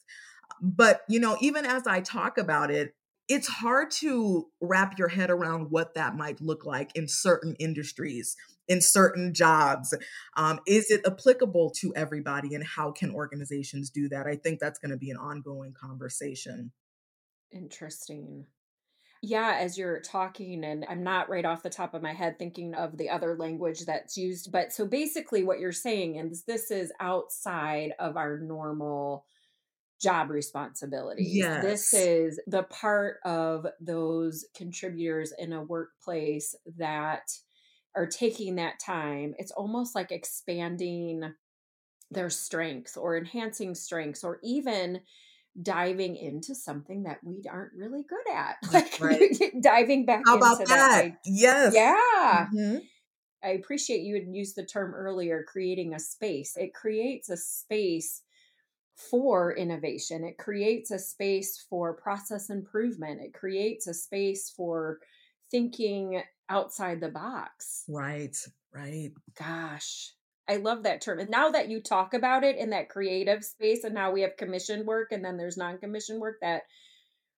But, 0.60 1.02
you 1.08 1.20
know, 1.20 1.36
even 1.40 1.66
as 1.66 1.86
I 1.86 2.00
talk 2.00 2.38
about 2.38 2.70
it, 2.70 2.94
it's 3.28 3.48
hard 3.48 3.90
to 3.90 4.46
wrap 4.60 4.98
your 4.98 5.08
head 5.08 5.30
around 5.30 5.70
what 5.70 5.94
that 5.94 6.16
might 6.16 6.40
look 6.40 6.64
like 6.64 6.90
in 6.94 7.08
certain 7.08 7.54
industries 7.58 8.36
in 8.68 8.80
certain 8.80 9.32
jobs 9.32 9.94
um, 10.36 10.60
is 10.66 10.90
it 10.90 11.00
applicable 11.06 11.70
to 11.70 11.92
everybody 11.94 12.54
and 12.54 12.64
how 12.64 12.90
can 12.90 13.10
organizations 13.10 13.90
do 13.90 14.08
that 14.08 14.26
i 14.26 14.36
think 14.36 14.58
that's 14.58 14.78
going 14.78 14.90
to 14.90 14.96
be 14.96 15.10
an 15.10 15.16
ongoing 15.16 15.72
conversation 15.72 16.72
interesting 17.52 18.46
yeah, 19.22 19.56
as 19.60 19.78
you're 19.78 20.00
talking, 20.00 20.64
and 20.64 20.84
I'm 20.88 21.02
not 21.02 21.28
right 21.28 21.44
off 21.44 21.62
the 21.62 21.70
top 21.70 21.94
of 21.94 22.02
my 22.02 22.12
head 22.12 22.38
thinking 22.38 22.74
of 22.74 22.96
the 22.96 23.08
other 23.08 23.34
language 23.36 23.80
that's 23.80 24.16
used. 24.16 24.52
But 24.52 24.72
so 24.72 24.86
basically, 24.86 25.42
what 25.42 25.58
you're 25.58 25.72
saying 25.72 26.16
is 26.16 26.44
this 26.44 26.70
is 26.70 26.92
outside 27.00 27.92
of 27.98 28.16
our 28.16 28.38
normal 28.38 29.24
job 30.00 30.30
responsibilities. 30.30 31.34
Yes. 31.34 31.62
This 31.62 31.94
is 31.94 32.40
the 32.46 32.64
part 32.64 33.18
of 33.24 33.66
those 33.80 34.44
contributors 34.54 35.32
in 35.38 35.52
a 35.52 35.62
workplace 35.62 36.54
that 36.76 37.22
are 37.94 38.06
taking 38.06 38.56
that 38.56 38.78
time. 38.78 39.34
It's 39.38 39.52
almost 39.52 39.94
like 39.94 40.12
expanding 40.12 41.22
their 42.10 42.30
strengths 42.30 42.96
or 42.96 43.16
enhancing 43.16 43.74
strengths 43.74 44.22
or 44.22 44.38
even 44.42 45.00
diving 45.60 46.16
into 46.16 46.54
something 46.54 47.04
that 47.04 47.18
we 47.24 47.42
aren't 47.50 47.72
really 47.72 48.04
good 48.08 48.32
at. 48.32 48.56
Like 48.72 49.00
right. 49.00 49.34
diving 49.62 50.04
back 50.04 50.22
How 50.26 50.36
about 50.36 50.58
that. 50.58 50.68
that. 50.68 51.12
Yes. 51.24 51.74
Yeah. 51.74 52.46
Mm-hmm. 52.54 52.78
I 53.42 53.48
appreciate 53.50 54.02
you 54.02 54.14
had 54.14 54.26
used 54.28 54.56
the 54.56 54.64
term 54.64 54.94
earlier, 54.94 55.44
creating 55.46 55.94
a 55.94 56.00
space. 56.00 56.56
It 56.56 56.74
creates 56.74 57.30
a 57.30 57.36
space 57.36 58.22
for 58.96 59.54
innovation. 59.54 60.24
It 60.24 60.38
creates 60.38 60.90
a 60.90 60.98
space 60.98 61.64
for 61.68 61.94
process 61.94 62.50
improvement. 62.50 63.20
It 63.20 63.34
creates 63.34 63.86
a 63.86 63.94
space 63.94 64.50
for 64.56 64.98
thinking 65.50 66.22
outside 66.48 67.00
the 67.00 67.08
box. 67.08 67.84
Right, 67.88 68.36
right. 68.74 69.12
Gosh, 69.38 70.12
I 70.48 70.56
love 70.56 70.84
that 70.84 71.02
term. 71.02 71.18
And 71.18 71.30
now 71.30 71.50
that 71.50 71.68
you 71.68 71.80
talk 71.80 72.14
about 72.14 72.42
it 72.42 72.56
in 72.56 72.70
that 72.70 72.88
creative 72.88 73.44
space, 73.44 73.84
and 73.84 73.94
now 73.94 74.12
we 74.12 74.22
have 74.22 74.36
commission 74.36 74.86
work 74.86 75.12
and 75.12 75.24
then 75.24 75.36
there's 75.36 75.56
non 75.56 75.78
commission 75.78 76.18
work, 76.18 76.38
that 76.40 76.62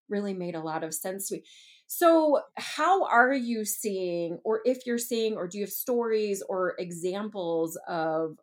really 0.08 0.34
made 0.34 0.54
a 0.54 0.62
lot 0.62 0.84
of 0.84 0.94
sense 0.94 1.28
to 1.28 1.36
me. 1.36 1.44
So, 1.86 2.42
how 2.56 3.06
are 3.06 3.32
you 3.32 3.64
seeing, 3.64 4.38
or 4.44 4.60
if 4.64 4.86
you're 4.86 4.98
seeing, 4.98 5.36
or 5.36 5.48
do 5.48 5.58
you 5.58 5.64
have 5.64 5.72
stories 5.72 6.42
or 6.46 6.74
examples 6.78 7.78
of 7.88 8.36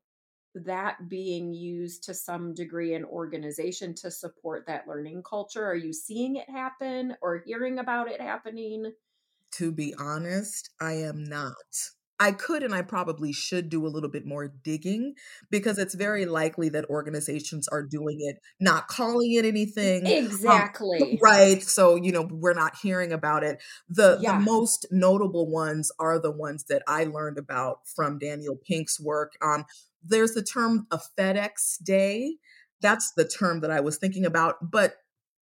that 0.65 1.09
being 1.09 1.53
used 1.53 2.03
to 2.03 2.13
some 2.13 2.53
degree 2.53 2.93
in 2.93 3.03
organization 3.05 3.93
to 3.95 4.11
support 4.11 4.65
that 4.67 4.87
learning 4.87 5.23
culture? 5.23 5.65
Are 5.65 5.75
you 5.75 5.93
seeing 5.93 6.37
it 6.37 6.49
happen 6.49 7.15
or 7.21 7.43
hearing 7.45 7.79
about 7.79 8.09
it 8.09 8.21
happening? 8.21 8.91
To 9.53 9.71
be 9.71 9.93
honest, 9.97 10.69
I 10.79 10.93
am 10.93 11.23
not. 11.23 11.55
I 12.19 12.31
could 12.31 12.63
and 12.63 12.73
I 12.73 12.81
probably 12.81 13.33
should 13.33 13.69
do 13.69 13.85
a 13.85 13.89
little 13.89 14.09
bit 14.09 14.25
more 14.25 14.47
digging 14.47 15.15
because 15.49 15.77
it's 15.77 15.95
very 15.95 16.25
likely 16.25 16.69
that 16.69 16.85
organizations 16.85 17.67
are 17.67 17.83
doing 17.83 18.17
it, 18.21 18.37
not 18.59 18.87
calling 18.87 19.33
it 19.33 19.43
anything. 19.43 20.05
Um, 20.05 20.11
exactly. 20.13 21.01
Um, 21.01 21.17
right. 21.21 21.61
So, 21.61 21.95
you 21.95 22.11
know, 22.11 22.27
we're 22.31 22.53
not 22.53 22.77
hearing 22.81 23.11
about 23.11 23.43
it. 23.43 23.61
The 23.89 24.17
yeah. 24.21 24.37
the 24.37 24.43
most 24.45 24.85
notable 24.91 25.49
ones 25.49 25.91
are 25.99 26.19
the 26.19 26.31
ones 26.31 26.65
that 26.65 26.83
I 26.87 27.03
learned 27.03 27.37
about 27.37 27.79
from 27.87 28.17
Daniel 28.17 28.55
Pink's 28.55 28.99
work. 28.99 29.33
Um, 29.41 29.65
there's 30.05 30.33
the 30.33 30.43
term 30.43 30.87
a 30.91 30.99
FedEx 31.17 31.83
day. 31.83 32.37
That's 32.81 33.13
the 33.13 33.27
term 33.27 33.61
that 33.61 33.71
I 33.71 33.79
was 33.79 33.97
thinking 33.97 34.25
about. 34.25 34.71
But 34.71 34.95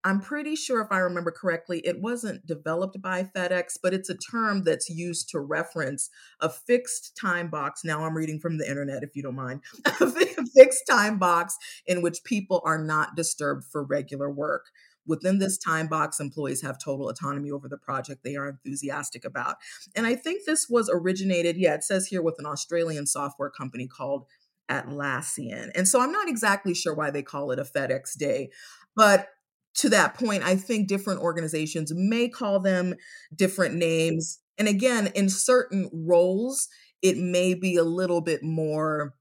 I'm 0.04 0.20
pretty 0.20 0.56
sure, 0.56 0.80
if 0.80 0.88
I 0.90 0.98
remember 0.98 1.30
correctly, 1.30 1.78
it 1.84 2.00
wasn't 2.00 2.44
developed 2.44 3.00
by 3.00 3.22
FedEx, 3.22 3.78
but 3.80 3.94
it's 3.94 4.10
a 4.10 4.16
term 4.16 4.64
that's 4.64 4.90
used 4.90 5.28
to 5.30 5.40
reference 5.40 6.10
a 6.40 6.48
fixed 6.48 7.16
time 7.20 7.48
box. 7.48 7.84
Now 7.84 8.04
I'm 8.04 8.16
reading 8.16 8.40
from 8.40 8.58
the 8.58 8.68
internet, 8.68 9.04
if 9.04 9.14
you 9.14 9.22
don't 9.22 9.36
mind. 9.36 9.60
a 9.86 10.10
fixed 10.56 10.86
time 10.90 11.18
box 11.18 11.56
in 11.86 12.02
which 12.02 12.24
people 12.24 12.60
are 12.64 12.82
not 12.82 13.14
disturbed 13.14 13.64
for 13.64 13.84
regular 13.84 14.30
work. 14.30 14.66
Within 15.06 15.38
this 15.38 15.58
time 15.58 15.88
box, 15.88 16.20
employees 16.20 16.62
have 16.62 16.78
total 16.78 17.08
autonomy 17.08 17.50
over 17.50 17.68
the 17.68 17.76
project 17.76 18.22
they 18.22 18.36
are 18.36 18.48
enthusiastic 18.48 19.24
about. 19.24 19.56
And 19.96 20.06
I 20.06 20.14
think 20.14 20.42
this 20.46 20.68
was 20.68 20.90
originated, 20.92 21.56
yeah, 21.56 21.74
it 21.74 21.84
says 21.84 22.06
here 22.06 22.22
with 22.22 22.36
an 22.38 22.46
Australian 22.46 23.06
software 23.06 23.50
company 23.50 23.88
called 23.88 24.26
Atlassian. 24.72 25.70
And 25.74 25.86
so 25.86 26.00
I'm 26.00 26.12
not 26.12 26.28
exactly 26.28 26.74
sure 26.74 26.94
why 26.94 27.10
they 27.10 27.22
call 27.22 27.50
it 27.50 27.58
a 27.58 27.64
FedEx 27.64 28.16
day, 28.18 28.50
but 28.96 29.28
to 29.74 29.88
that 29.88 30.14
point, 30.14 30.42
I 30.42 30.56
think 30.56 30.88
different 30.88 31.20
organizations 31.20 31.92
may 31.94 32.28
call 32.28 32.60
them 32.60 32.94
different 33.34 33.74
names. 33.74 34.40
And 34.58 34.68
again, 34.68 35.08
in 35.14 35.28
certain 35.28 35.90
roles, 35.92 36.68
it 37.00 37.16
may 37.16 37.54
be 37.54 37.76
a 37.76 37.84
little 37.84 38.20
bit 38.20 38.42
more 38.42 39.14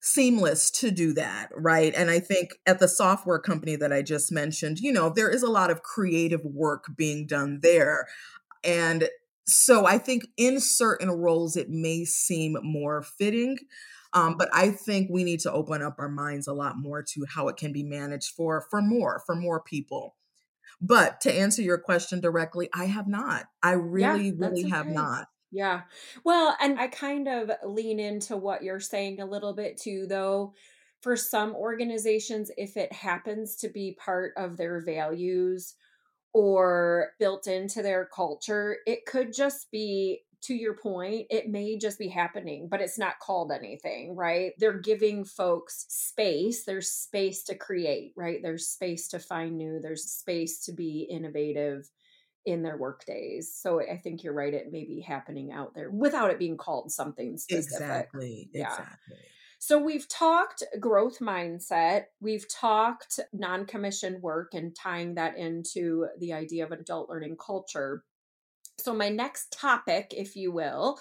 seamless 0.00 0.70
to 0.70 0.90
do 0.90 1.12
that, 1.14 1.48
right? 1.56 1.92
And 1.96 2.10
I 2.10 2.20
think 2.20 2.50
at 2.66 2.78
the 2.78 2.88
software 2.88 3.40
company 3.40 3.74
that 3.76 3.92
I 3.92 4.02
just 4.02 4.30
mentioned, 4.30 4.78
you 4.78 4.92
know, 4.92 5.08
there 5.08 5.30
is 5.30 5.42
a 5.42 5.50
lot 5.50 5.70
of 5.70 5.82
creative 5.82 6.44
work 6.44 6.84
being 6.96 7.26
done 7.26 7.60
there. 7.62 8.06
And 8.62 9.08
so 9.46 9.86
I 9.86 9.98
think 9.98 10.26
in 10.36 10.60
certain 10.60 11.10
roles, 11.10 11.56
it 11.56 11.70
may 11.70 12.04
seem 12.04 12.56
more 12.62 13.02
fitting. 13.02 13.58
Um, 14.12 14.36
but 14.38 14.48
I 14.52 14.70
think 14.70 15.10
we 15.10 15.24
need 15.24 15.40
to 15.40 15.52
open 15.52 15.82
up 15.82 15.96
our 15.98 16.08
minds 16.08 16.46
a 16.46 16.54
lot 16.54 16.78
more 16.78 17.02
to 17.02 17.26
how 17.28 17.48
it 17.48 17.56
can 17.56 17.72
be 17.72 17.82
managed 17.82 18.34
for 18.34 18.66
for 18.70 18.80
more 18.80 19.22
for 19.26 19.34
more 19.34 19.60
people. 19.60 20.16
But 20.80 21.20
to 21.22 21.32
answer 21.32 21.62
your 21.62 21.78
question 21.78 22.20
directly, 22.20 22.68
I 22.72 22.86
have 22.86 23.08
not. 23.08 23.44
I 23.62 23.72
really, 23.72 24.28
yeah, 24.28 24.34
really 24.46 24.64
okay. 24.64 24.70
have 24.70 24.86
not. 24.86 25.28
Yeah. 25.50 25.82
Well, 26.24 26.56
and 26.60 26.78
I 26.78 26.88
kind 26.88 27.28
of 27.28 27.50
lean 27.64 28.00
into 28.00 28.36
what 28.36 28.62
you're 28.62 28.80
saying 28.80 29.20
a 29.20 29.26
little 29.26 29.54
bit 29.54 29.78
too, 29.78 30.06
though. 30.08 30.54
For 31.02 31.16
some 31.16 31.54
organizations, 31.54 32.50
if 32.56 32.76
it 32.76 32.92
happens 32.92 33.56
to 33.56 33.68
be 33.68 33.96
part 33.98 34.32
of 34.36 34.56
their 34.56 34.80
values 34.80 35.74
or 36.36 37.12
built 37.18 37.46
into 37.46 37.80
their 37.80 38.04
culture, 38.14 38.76
it 38.86 39.06
could 39.06 39.32
just 39.32 39.70
be 39.70 40.20
to 40.42 40.54
your 40.54 40.76
point, 40.76 41.26
it 41.30 41.48
may 41.48 41.78
just 41.78 41.98
be 41.98 42.08
happening, 42.08 42.68
but 42.70 42.82
it's 42.82 42.98
not 42.98 43.18
called 43.20 43.50
anything, 43.50 44.14
right? 44.14 44.52
They're 44.58 44.78
giving 44.78 45.24
folks 45.24 45.86
space. 45.88 46.64
There's 46.64 46.90
space 46.90 47.42
to 47.44 47.54
create, 47.54 48.12
right? 48.18 48.40
There's 48.42 48.68
space 48.68 49.08
to 49.08 49.18
find 49.18 49.56
new, 49.56 49.80
there's 49.80 50.04
space 50.04 50.62
to 50.66 50.72
be 50.72 51.08
innovative 51.10 51.90
in 52.44 52.62
their 52.62 52.76
work 52.76 53.06
days. 53.06 53.50
So 53.58 53.80
I 53.80 53.96
think 53.96 54.22
you're 54.22 54.34
right. 54.34 54.52
It 54.52 54.70
may 54.70 54.84
be 54.84 55.00
happening 55.00 55.52
out 55.52 55.74
there 55.74 55.90
without 55.90 56.30
it 56.30 56.38
being 56.38 56.58
called 56.58 56.92
something 56.92 57.38
specific. 57.38 57.80
Exactly. 57.80 58.50
Yeah. 58.52 58.68
Exactly. 58.68 59.24
So 59.66 59.82
we've 59.82 60.06
talked 60.06 60.62
growth 60.78 61.18
mindset, 61.18 62.04
we've 62.20 62.48
talked 62.48 63.18
non 63.32 63.66
commissioned 63.66 64.22
work 64.22 64.54
and 64.54 64.72
tying 64.72 65.16
that 65.16 65.36
into 65.36 66.06
the 66.20 66.34
idea 66.34 66.64
of 66.64 66.70
adult 66.70 67.10
learning 67.10 67.36
culture. 67.44 68.04
So, 68.78 68.94
my 68.94 69.08
next 69.08 69.50
topic, 69.50 70.14
if 70.16 70.36
you 70.36 70.52
will, 70.52 71.00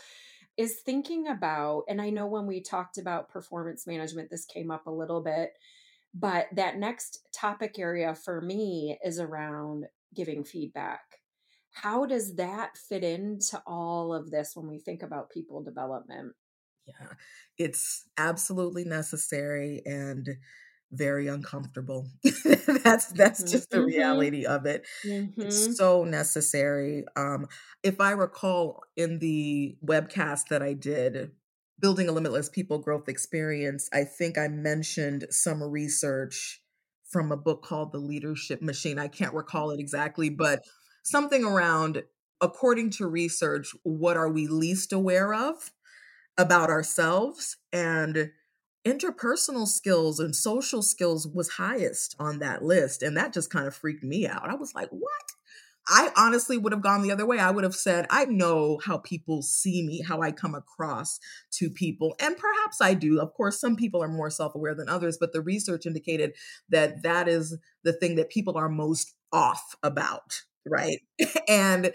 is 0.57 0.79
thinking 0.83 1.27
about, 1.27 1.83
and 1.87 2.01
I 2.01 2.09
know 2.09 2.25
when 2.25 2.47
we 2.47 2.59
talked 2.59 2.97
about 2.97 3.29
performance 3.29 3.85
management, 3.85 4.31
this 4.31 4.45
came 4.45 4.71
up 4.71 4.87
a 4.87 4.91
little 4.91 5.21
bit, 5.21 5.51
but 6.15 6.47
that 6.55 6.79
next 6.79 7.19
topic 7.31 7.77
area 7.77 8.15
for 8.15 8.41
me 8.41 8.97
is 9.05 9.19
around 9.19 9.85
giving 10.15 10.43
feedback. 10.43 11.19
How 11.71 12.07
does 12.07 12.33
that 12.37 12.79
fit 12.79 13.03
into 13.03 13.61
all 13.67 14.11
of 14.11 14.31
this 14.31 14.55
when 14.55 14.67
we 14.67 14.79
think 14.79 15.03
about 15.03 15.29
people 15.29 15.61
development? 15.61 16.33
Yeah, 16.87 17.13
it's 17.57 18.05
absolutely 18.17 18.83
necessary. 18.85 19.81
And 19.85 20.37
very 20.91 21.27
uncomfortable. 21.27 22.07
that's 22.83 23.07
that's 23.07 23.43
just 23.51 23.69
the 23.69 23.77
mm-hmm. 23.77 23.85
reality 23.85 24.45
of 24.45 24.65
it. 24.65 24.85
Mm-hmm. 25.05 25.41
It's 25.41 25.77
so 25.77 26.03
necessary. 26.03 27.05
Um, 27.15 27.47
if 27.83 27.99
I 27.99 28.11
recall 28.11 28.83
in 28.95 29.19
the 29.19 29.77
webcast 29.85 30.47
that 30.49 30.61
I 30.61 30.73
did, 30.73 31.31
building 31.79 32.07
a 32.07 32.11
limitless 32.11 32.49
people 32.49 32.79
growth 32.79 33.09
experience, 33.09 33.89
I 33.93 34.03
think 34.03 34.37
I 34.37 34.47
mentioned 34.47 35.27
some 35.29 35.61
research 35.61 36.61
from 37.09 37.31
a 37.31 37.37
book 37.37 37.63
called 37.63 37.91
The 37.91 37.99
Leadership 37.99 38.61
Machine. 38.61 38.99
I 38.99 39.07
can't 39.07 39.33
recall 39.33 39.71
it 39.71 39.79
exactly, 39.79 40.29
but 40.29 40.63
something 41.03 41.43
around 41.43 42.03
according 42.41 42.89
to 42.91 43.07
research, 43.07 43.73
what 43.83 44.17
are 44.17 44.29
we 44.29 44.47
least 44.47 44.91
aware 44.91 45.33
of 45.33 45.71
about 46.37 46.69
ourselves 46.69 47.57
and 47.71 48.31
interpersonal 48.85 49.67
skills 49.67 50.19
and 50.19 50.35
social 50.35 50.81
skills 50.81 51.27
was 51.27 51.49
highest 51.49 52.15
on 52.19 52.39
that 52.39 52.63
list. 52.63 53.01
And 53.01 53.17
that 53.17 53.33
just 53.33 53.49
kind 53.49 53.67
of 53.67 53.75
freaked 53.75 54.03
me 54.03 54.27
out. 54.27 54.49
I 54.49 54.55
was 54.55 54.75
like, 54.75 54.89
what? 54.89 55.09
I 55.87 56.11
honestly 56.17 56.57
would 56.57 56.73
have 56.73 56.81
gone 56.81 57.03
the 57.03 57.11
other 57.11 57.27
way. 57.27 57.37
I 57.37 57.51
would 57.51 57.63
have 57.63 57.75
said, 57.75 58.07
I 58.09 58.25
know 58.25 58.79
how 58.83 58.97
people 58.97 59.43
see 59.43 59.85
me, 59.85 60.01
how 60.01 60.21
I 60.21 60.31
come 60.31 60.55
across 60.55 61.19
to 61.53 61.69
people. 61.69 62.15
And 62.19 62.35
perhaps 62.35 62.81
I 62.81 62.95
do. 62.95 63.19
Of 63.19 63.33
course, 63.33 63.59
some 63.59 63.75
people 63.75 64.01
are 64.01 64.07
more 64.07 64.31
self 64.31 64.55
aware 64.55 64.73
than 64.73 64.89
others, 64.89 65.17
but 65.19 65.31
the 65.31 65.41
research 65.41 65.85
indicated 65.85 66.33
that 66.69 67.03
that 67.03 67.27
is 67.27 67.57
the 67.83 67.93
thing 67.93 68.15
that 68.15 68.29
people 68.29 68.57
are 68.57 68.69
most 68.69 69.13
off 69.31 69.75
about 69.83 70.41
right? 70.65 71.01
and 71.47 71.91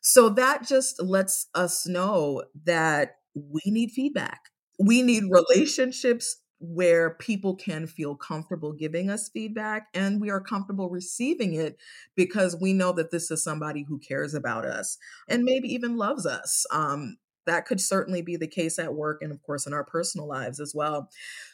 so 0.00 0.28
that 0.30 0.66
just 0.66 1.02
lets 1.02 1.48
us 1.54 1.86
know 1.86 2.44
that 2.64 3.16
we 3.36 3.62
need 3.66 3.90
feedback. 3.90 4.50
We 4.78 5.02
need 5.02 5.24
relationships 5.30 6.36
where 6.58 7.10
people 7.10 7.54
can 7.54 7.86
feel 7.86 8.14
comfortable 8.14 8.72
giving 8.72 9.10
us 9.10 9.28
feedback 9.28 9.88
and 9.92 10.20
we 10.20 10.30
are 10.30 10.40
comfortable 10.40 10.88
receiving 10.88 11.52
it 11.52 11.76
because 12.14 12.56
we 12.58 12.72
know 12.72 12.92
that 12.92 13.10
this 13.10 13.30
is 13.30 13.44
somebody 13.44 13.84
who 13.86 13.98
cares 13.98 14.32
about 14.32 14.64
us 14.64 14.96
and 15.28 15.44
maybe 15.44 15.68
even 15.68 15.96
loves 15.96 16.24
us. 16.24 16.64
Um, 16.70 17.18
that 17.46 17.66
could 17.66 17.80
certainly 17.80 18.22
be 18.22 18.36
the 18.36 18.48
case 18.48 18.78
at 18.78 18.94
work 18.94 19.22
and, 19.22 19.30
of 19.30 19.40
course, 19.42 19.66
in 19.66 19.72
our 19.72 19.84
personal 19.84 20.26
lives 20.26 20.58
as 20.58 20.74
well. 20.74 21.08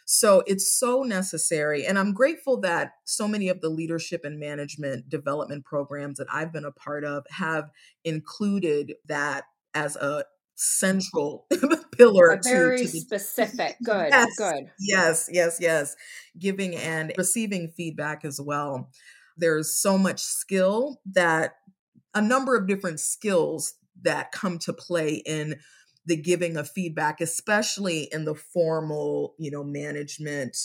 So 0.06 0.42
it's 0.46 0.72
so 0.72 1.02
necessary. 1.02 1.84
And 1.84 1.98
I'm 1.98 2.14
grateful 2.14 2.60
that 2.62 2.92
so 3.04 3.28
many 3.28 3.48
of 3.48 3.60
the 3.60 3.68
leadership 3.68 4.24
and 4.24 4.40
management 4.40 5.10
development 5.10 5.66
programs 5.66 6.16
that 6.16 6.28
I've 6.32 6.52
been 6.52 6.64
a 6.64 6.72
part 6.72 7.04
of 7.04 7.26
have 7.28 7.70
included 8.04 8.94
that 9.06 9.44
as 9.74 9.96
a 9.96 10.24
central 10.62 11.46
pillar 11.96 12.40
very 12.44 12.78
to, 12.78 12.86
to 12.86 12.92
the, 12.92 13.00
specific 13.00 13.76
good 13.84 14.08
yes, 14.10 14.36
good. 14.36 14.70
yes 14.78 15.28
yes 15.32 15.58
yes. 15.60 15.96
Giving 16.38 16.76
and 16.76 17.12
receiving 17.18 17.68
feedback 17.76 18.24
as 18.24 18.40
well. 18.40 18.90
There's 19.36 19.76
so 19.76 19.98
much 19.98 20.20
skill 20.20 21.00
that 21.14 21.56
a 22.14 22.22
number 22.22 22.56
of 22.56 22.66
different 22.66 23.00
skills 23.00 23.74
that 24.02 24.32
come 24.32 24.58
to 24.60 24.72
play 24.72 25.22
in 25.26 25.56
the 26.06 26.16
giving 26.16 26.56
of 26.56 26.68
feedback, 26.68 27.20
especially 27.20 28.08
in 28.12 28.24
the 28.24 28.34
formal, 28.34 29.34
you 29.38 29.50
know, 29.50 29.62
management 29.62 30.56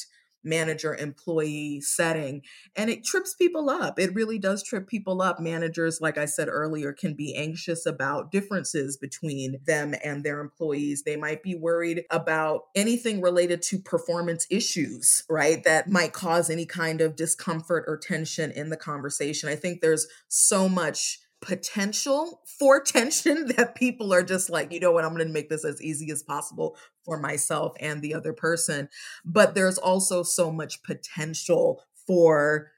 manager 0.47 0.95
employee 0.95 1.81
setting 1.81 2.41
and 2.75 2.89
it 2.89 3.03
trips 3.03 3.35
people 3.35 3.69
up. 3.69 3.99
It 3.99 4.15
really 4.15 4.39
does 4.39 4.63
trip 4.63 4.87
people 4.87 5.21
up. 5.21 5.39
Managers 5.39 5.99
like 6.01 6.17
i 6.17 6.25
said 6.25 6.47
earlier 6.47 6.93
can 6.93 7.13
be 7.13 7.35
anxious 7.35 7.85
about 7.85 8.31
differences 8.31 8.97
between 8.97 9.59
them 9.65 9.93
and 10.03 10.23
their 10.23 10.39
employees. 10.39 11.03
They 11.03 11.15
might 11.15 11.43
be 11.43 11.55
worried 11.55 12.03
about 12.09 12.63
anything 12.75 13.21
related 13.21 13.61
to 13.63 13.79
performance 13.79 14.47
issues 14.49 15.23
right 15.29 15.63
that 15.63 15.89
might 15.89 16.13
cause 16.13 16.49
any 16.49 16.65
kind 16.65 17.01
of 17.01 17.15
discomfort 17.15 17.85
or 17.87 17.97
tension 17.97 18.51
in 18.51 18.69
the 18.69 18.77
conversation. 18.77 19.49
I 19.49 19.55
think 19.55 19.81
there's 19.81 20.07
so 20.27 20.69
much 20.69 21.19
potential 21.41 22.41
for 22.59 22.81
tension 22.81 23.47
that 23.57 23.75
people 23.75 24.13
are 24.13 24.23
just 24.23 24.49
like, 24.49 24.71
you 24.71 24.79
know 24.79 24.91
what, 24.91 25.05
I'm 25.05 25.13
going 25.13 25.27
to 25.27 25.33
make 25.33 25.49
this 25.49 25.65
as 25.65 25.81
easy 25.81 26.11
as 26.11 26.23
possible 26.23 26.77
for 27.07 27.17
myself 27.17 27.73
and 27.79 28.01
the 28.03 28.13
other 28.13 28.33
person. 28.33 28.89
But 29.25 29.55
there's 29.55 29.79
also 29.79 30.21
so 30.23 30.51
much 30.51 30.83
potential 30.83 31.81
for 32.05 32.71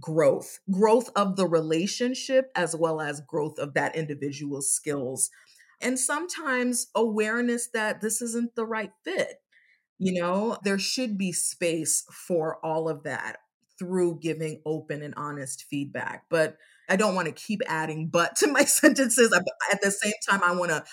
growth, 0.00 0.58
growth 0.70 1.10
of 1.14 1.36
the 1.36 1.46
relationship 1.46 2.50
as 2.56 2.74
well 2.74 3.00
as 3.00 3.20
growth 3.20 3.58
of 3.58 3.74
that 3.74 3.94
individual's 3.94 4.72
skills. 4.72 5.30
And 5.82 5.98
sometimes 5.98 6.88
awareness 6.94 7.68
that 7.74 8.00
this 8.00 8.22
isn't 8.22 8.56
the 8.56 8.66
right 8.66 8.92
fit. 9.04 9.42
You 9.98 10.20
know, 10.20 10.58
there 10.64 10.78
should 10.78 11.18
be 11.18 11.32
space 11.32 12.04
for 12.10 12.58
all 12.64 12.88
of 12.88 13.04
that 13.04 13.38
through 13.78 14.18
giving 14.20 14.60
open 14.64 15.02
and 15.02 15.14
honest 15.16 15.64
feedback. 15.68 16.24
But 16.30 16.56
I 16.88 16.96
don't 16.96 17.14
want 17.14 17.26
to 17.26 17.32
keep 17.32 17.60
adding 17.66 18.08
but 18.08 18.36
to 18.36 18.48
my 18.48 18.64
sentences. 18.64 19.32
At 19.72 19.82
the 19.82 19.90
same 19.90 20.12
time, 20.28 20.42
I 20.42 20.54
want 20.54 20.70
to 20.70 20.84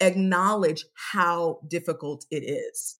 acknowledge 0.00 0.84
how 1.12 1.60
difficult 1.68 2.26
it 2.30 2.40
is. 2.40 2.96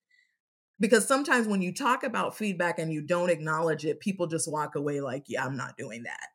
Because 0.81 1.07
sometimes 1.07 1.47
when 1.47 1.63
you 1.63 1.73
talk 1.73 2.03
about 2.03 2.37
feedback 2.37 2.79
and 2.79 2.93
you 2.93 3.01
don't 3.01 3.31
acknowledge 3.31 3.85
it, 3.85 4.01
people 4.01 4.27
just 4.27 4.51
walk 4.51 4.75
away 4.75 5.01
like, 5.01 5.25
yeah, 5.29 5.45
I'm 5.45 5.57
not 5.57 5.77
doing 5.77 6.03
that. 6.03 6.29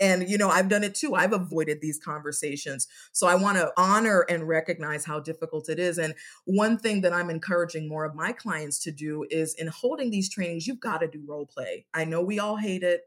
And, 0.00 0.30
you 0.30 0.38
know, 0.38 0.48
I've 0.48 0.70
done 0.70 0.82
it 0.82 0.94
too. 0.94 1.14
I've 1.14 1.34
avoided 1.34 1.80
these 1.82 2.00
conversations. 2.02 2.88
So 3.12 3.26
I 3.26 3.34
want 3.34 3.58
to 3.58 3.70
honor 3.76 4.24
and 4.30 4.48
recognize 4.48 5.04
how 5.04 5.20
difficult 5.20 5.68
it 5.68 5.78
is. 5.78 5.98
And 5.98 6.14
one 6.46 6.78
thing 6.78 7.02
that 7.02 7.12
I'm 7.12 7.28
encouraging 7.28 7.86
more 7.86 8.06
of 8.06 8.14
my 8.14 8.32
clients 8.32 8.78
to 8.84 8.90
do 8.90 9.26
is 9.28 9.54
in 9.54 9.66
holding 9.66 10.10
these 10.10 10.30
trainings, 10.30 10.66
you've 10.66 10.80
got 10.80 10.98
to 10.98 11.08
do 11.08 11.22
role 11.28 11.44
play. 11.44 11.84
I 11.92 12.06
know 12.06 12.22
we 12.22 12.38
all 12.38 12.56
hate 12.56 12.82
it. 12.82 13.02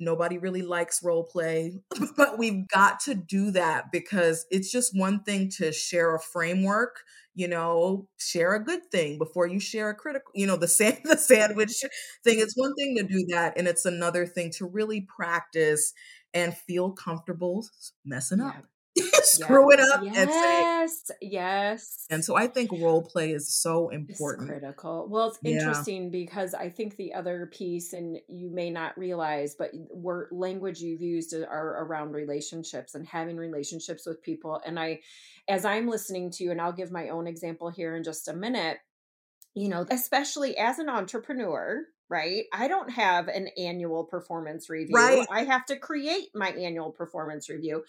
Nobody 0.00 0.38
really 0.38 0.62
likes 0.62 1.02
role 1.04 1.24
play, 1.24 1.80
but 2.16 2.38
we've 2.38 2.66
got 2.68 3.00
to 3.00 3.14
do 3.14 3.50
that 3.52 3.92
because 3.92 4.44
it's 4.50 4.70
just 4.70 4.98
one 4.98 5.22
thing 5.22 5.50
to 5.58 5.72
share 5.72 6.14
a 6.14 6.20
framework, 6.20 6.96
you 7.34 7.46
know, 7.48 8.08
share 8.18 8.54
a 8.54 8.64
good 8.64 8.80
thing 8.90 9.18
before 9.18 9.46
you 9.46 9.60
share 9.60 9.90
a 9.90 9.94
critical, 9.94 10.32
you 10.34 10.46
know, 10.46 10.56
the 10.56 10.68
sand 10.68 10.98
the 11.04 11.16
sandwich 11.16 11.74
thing. 12.24 12.40
It's 12.40 12.56
one 12.56 12.74
thing 12.74 12.96
to 12.98 13.04
do 13.04 13.24
that 13.30 13.54
and 13.56 13.68
it's 13.68 13.84
another 13.84 14.26
thing 14.26 14.50
to 14.58 14.66
really 14.66 15.02
practice 15.02 15.92
and 16.32 16.56
feel 16.56 16.90
comfortable 16.92 17.64
messing 18.04 18.40
up. 18.40 18.64
screw 19.22 19.72
it 19.72 19.80
up 19.80 20.02
yes, 20.04 20.16
and 20.16 20.30
say 20.30 20.60
yes 20.60 21.10
yes. 21.20 22.06
And 22.10 22.24
so 22.24 22.36
i 22.36 22.46
think 22.46 22.70
role 22.72 23.02
play 23.02 23.32
is 23.32 23.52
so 23.54 23.88
important. 23.88 24.50
it's 24.50 24.58
critical. 24.58 25.08
Well 25.08 25.28
it's 25.28 25.38
yeah. 25.42 25.52
interesting 25.52 26.10
because 26.10 26.54
i 26.54 26.68
think 26.68 26.96
the 26.96 27.14
other 27.14 27.50
piece 27.52 27.92
and 27.92 28.18
you 28.28 28.50
may 28.50 28.70
not 28.70 28.96
realize 28.96 29.56
but 29.58 29.70
word 29.90 30.28
language 30.32 30.80
you've 30.80 31.02
used 31.02 31.34
are 31.34 31.84
around 31.84 32.12
relationships 32.12 32.94
and 32.94 33.06
having 33.06 33.36
relationships 33.36 34.06
with 34.06 34.22
people 34.22 34.60
and 34.64 34.78
i 34.78 35.00
as 35.48 35.64
i'm 35.64 35.88
listening 35.88 36.30
to 36.30 36.44
you 36.44 36.50
and 36.50 36.60
i'll 36.60 36.72
give 36.72 36.92
my 36.92 37.08
own 37.08 37.26
example 37.26 37.70
here 37.70 37.96
in 37.96 38.04
just 38.04 38.28
a 38.28 38.32
minute 38.32 38.78
you 39.54 39.68
know 39.68 39.86
especially 39.90 40.56
as 40.56 40.78
an 40.78 40.88
entrepreneur 40.88 41.84
right? 42.08 42.44
I 42.52 42.68
don't 42.68 42.90
have 42.90 43.28
an 43.28 43.48
annual 43.56 44.04
performance 44.04 44.68
review. 44.68 44.96
Right. 44.96 45.26
I 45.30 45.44
have 45.44 45.66
to 45.66 45.76
create 45.76 46.28
my 46.34 46.50
annual 46.50 46.90
performance 46.90 47.48
review. 47.48 47.84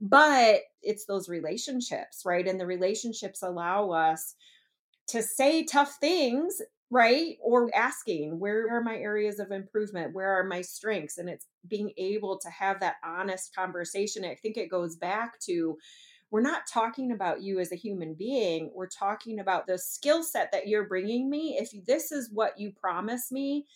But 0.00 0.60
it's 0.82 1.04
those 1.04 1.28
relationships, 1.28 2.22
right? 2.24 2.46
And 2.46 2.58
the 2.58 2.66
relationships 2.66 3.42
allow 3.42 3.90
us 3.90 4.34
to 5.08 5.22
say 5.22 5.64
tough 5.64 5.96
things, 6.00 6.62
right? 6.90 7.36
Or 7.42 7.70
asking, 7.74 8.38
where 8.40 8.68
are 8.74 8.82
my 8.82 8.96
areas 8.96 9.38
of 9.38 9.50
improvement? 9.50 10.14
Where 10.14 10.40
are 10.40 10.44
my 10.44 10.62
strengths? 10.62 11.18
And 11.18 11.28
it's 11.28 11.46
being 11.68 11.92
able 11.98 12.38
to 12.38 12.48
have 12.48 12.80
that 12.80 12.96
honest 13.04 13.54
conversation. 13.54 14.24
I 14.24 14.34
think 14.36 14.56
it 14.56 14.70
goes 14.70 14.96
back 14.96 15.38
to 15.40 15.76
we're 16.30 16.40
not 16.40 16.66
talking 16.72 17.10
about 17.12 17.42
you 17.42 17.58
as 17.58 17.72
a 17.72 17.76
human 17.76 18.14
being. 18.14 18.70
We're 18.74 18.88
talking 18.88 19.40
about 19.40 19.66
the 19.66 19.78
skill 19.78 20.22
set 20.22 20.52
that 20.52 20.68
you're 20.68 20.86
bringing 20.86 21.28
me. 21.28 21.58
If 21.60 21.72
this 21.86 22.12
is 22.12 22.30
what 22.32 22.58
you 22.58 22.72
promise 22.72 23.32
me 23.32 23.66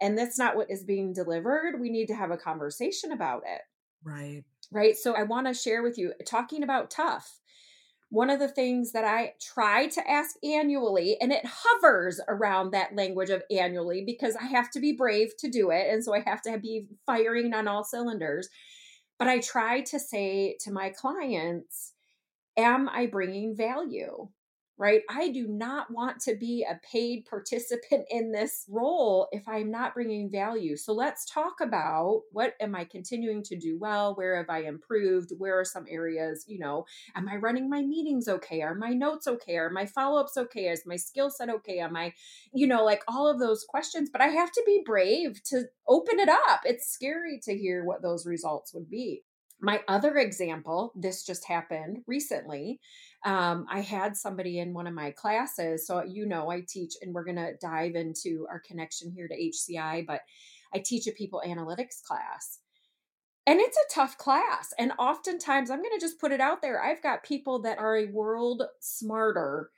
and 0.00 0.18
that's 0.18 0.38
not 0.38 0.56
what 0.56 0.70
is 0.70 0.82
being 0.82 1.12
delivered, 1.12 1.80
we 1.80 1.90
need 1.90 2.06
to 2.06 2.14
have 2.14 2.32
a 2.32 2.36
conversation 2.36 3.12
about 3.12 3.42
it. 3.46 3.60
Right. 4.02 4.44
Right. 4.72 4.96
So 4.96 5.14
I 5.14 5.22
want 5.22 5.46
to 5.46 5.54
share 5.54 5.82
with 5.82 5.96
you 5.96 6.12
talking 6.26 6.62
about 6.62 6.90
tough. 6.90 7.40
One 8.10 8.30
of 8.30 8.38
the 8.38 8.48
things 8.48 8.92
that 8.92 9.04
I 9.04 9.32
try 9.40 9.88
to 9.88 10.08
ask 10.08 10.36
annually, 10.44 11.16
and 11.20 11.32
it 11.32 11.44
hovers 11.44 12.20
around 12.28 12.70
that 12.70 12.94
language 12.94 13.30
of 13.30 13.42
annually 13.50 14.04
because 14.04 14.36
I 14.36 14.44
have 14.44 14.70
to 14.72 14.80
be 14.80 14.92
brave 14.92 15.36
to 15.38 15.50
do 15.50 15.70
it. 15.70 15.86
And 15.90 16.04
so 16.04 16.14
I 16.14 16.20
have 16.20 16.42
to 16.42 16.58
be 16.58 16.86
firing 17.06 17.54
on 17.54 17.66
all 17.66 17.82
cylinders 17.82 18.48
but 19.18 19.28
I 19.28 19.38
try 19.38 19.80
to 19.82 19.98
say 19.98 20.56
to 20.60 20.72
my 20.72 20.90
clients, 20.90 21.92
Am 22.56 22.88
I 22.88 23.06
bringing 23.06 23.56
value? 23.56 24.28
Right? 24.76 25.02
I 25.08 25.28
do 25.28 25.46
not 25.46 25.90
want 25.92 26.20
to 26.22 26.34
be 26.34 26.66
a 26.68 26.80
paid 26.90 27.26
participant 27.26 28.06
in 28.10 28.32
this 28.32 28.64
role 28.68 29.28
if 29.30 29.46
I'm 29.46 29.70
not 29.70 29.94
bringing 29.94 30.30
value. 30.30 30.76
So 30.76 30.92
let's 30.92 31.24
talk 31.30 31.60
about 31.62 32.22
what 32.32 32.54
am 32.60 32.74
I 32.74 32.84
continuing 32.84 33.42
to 33.44 33.56
do 33.56 33.78
well? 33.78 34.14
Where 34.14 34.36
have 34.36 34.50
I 34.50 34.62
improved? 34.62 35.32
Where 35.38 35.58
are 35.60 35.64
some 35.64 35.86
areas, 35.88 36.44
you 36.48 36.58
know, 36.58 36.86
am 37.14 37.28
I 37.28 37.36
running 37.36 37.70
my 37.70 37.82
meetings 37.82 38.26
okay? 38.26 38.62
Are 38.62 38.74
my 38.74 38.90
notes 38.90 39.28
okay? 39.28 39.56
Are 39.56 39.70
my 39.70 39.86
follow 39.86 40.20
ups 40.20 40.36
okay? 40.36 40.68
Is 40.68 40.82
my 40.86 40.96
skill 40.96 41.30
set 41.30 41.50
okay? 41.50 41.78
Am 41.78 41.96
I, 41.96 42.12
you 42.52 42.66
know, 42.66 42.84
like 42.84 43.02
all 43.06 43.28
of 43.28 43.38
those 43.38 43.64
questions? 43.64 44.10
But 44.10 44.22
I 44.22 44.28
have 44.28 44.50
to 44.52 44.62
be 44.66 44.82
brave 44.84 45.40
to 45.44 45.64
open 45.86 46.18
it 46.18 46.28
up. 46.28 46.62
It's 46.64 46.92
scary 46.92 47.38
to 47.44 47.56
hear 47.56 47.84
what 47.84 48.02
those 48.02 48.26
results 48.26 48.74
would 48.74 48.90
be. 48.90 49.22
My 49.60 49.80
other 49.88 50.16
example, 50.16 50.92
this 50.94 51.24
just 51.24 51.46
happened 51.46 52.02
recently 52.06 52.80
um, 53.24 53.66
I 53.70 53.80
had 53.80 54.16
somebody 54.16 54.58
in 54.58 54.74
one 54.74 54.86
of 54.86 54.94
my 54.94 55.10
classes. 55.10 55.86
So, 55.86 56.02
you 56.04 56.26
know, 56.26 56.50
I 56.50 56.60
teach, 56.66 56.92
and 57.00 57.14
we're 57.14 57.24
going 57.24 57.36
to 57.36 57.54
dive 57.60 57.94
into 57.94 58.46
our 58.50 58.60
connection 58.60 59.10
here 59.10 59.28
to 59.28 59.34
HCI, 59.34 60.06
but 60.06 60.20
I 60.74 60.78
teach 60.78 61.06
a 61.06 61.12
people 61.12 61.42
analytics 61.46 62.02
class. 62.02 62.58
And 63.46 63.60
it's 63.60 63.76
a 63.76 63.94
tough 63.94 64.18
class. 64.18 64.72
And 64.78 64.92
oftentimes, 64.98 65.70
I'm 65.70 65.82
going 65.82 65.94
to 65.94 66.00
just 66.00 66.20
put 66.20 66.32
it 66.32 66.40
out 66.40 66.62
there. 66.62 66.82
I've 66.82 67.02
got 67.02 67.22
people 67.22 67.60
that 67.62 67.78
are 67.78 67.96
a 67.96 68.06
world 68.06 68.62
smarter 68.80 69.70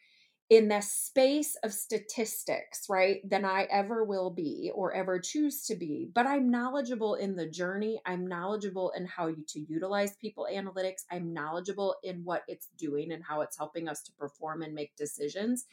in 0.48 0.68
the 0.68 0.80
space 0.80 1.56
of 1.64 1.72
statistics, 1.72 2.86
right, 2.88 3.28
than 3.28 3.44
I 3.44 3.66
ever 3.70 4.04
will 4.04 4.30
be 4.30 4.70
or 4.72 4.94
ever 4.94 5.18
choose 5.18 5.64
to 5.66 5.74
be. 5.74 6.08
But 6.14 6.26
I'm 6.26 6.50
knowledgeable 6.50 7.16
in 7.16 7.34
the 7.34 7.48
journey. 7.48 8.00
I'm 8.06 8.28
knowledgeable 8.28 8.92
in 8.96 9.06
how 9.06 9.30
to 9.30 9.60
utilize 9.60 10.14
people 10.16 10.46
analytics. 10.52 11.02
I'm 11.10 11.32
knowledgeable 11.32 11.96
in 12.04 12.22
what 12.24 12.42
it's 12.46 12.68
doing 12.78 13.10
and 13.10 13.24
how 13.24 13.40
it's 13.40 13.58
helping 13.58 13.88
us 13.88 14.02
to 14.02 14.12
perform 14.12 14.62
and 14.62 14.72
make 14.72 14.94
decisions. 14.94 15.64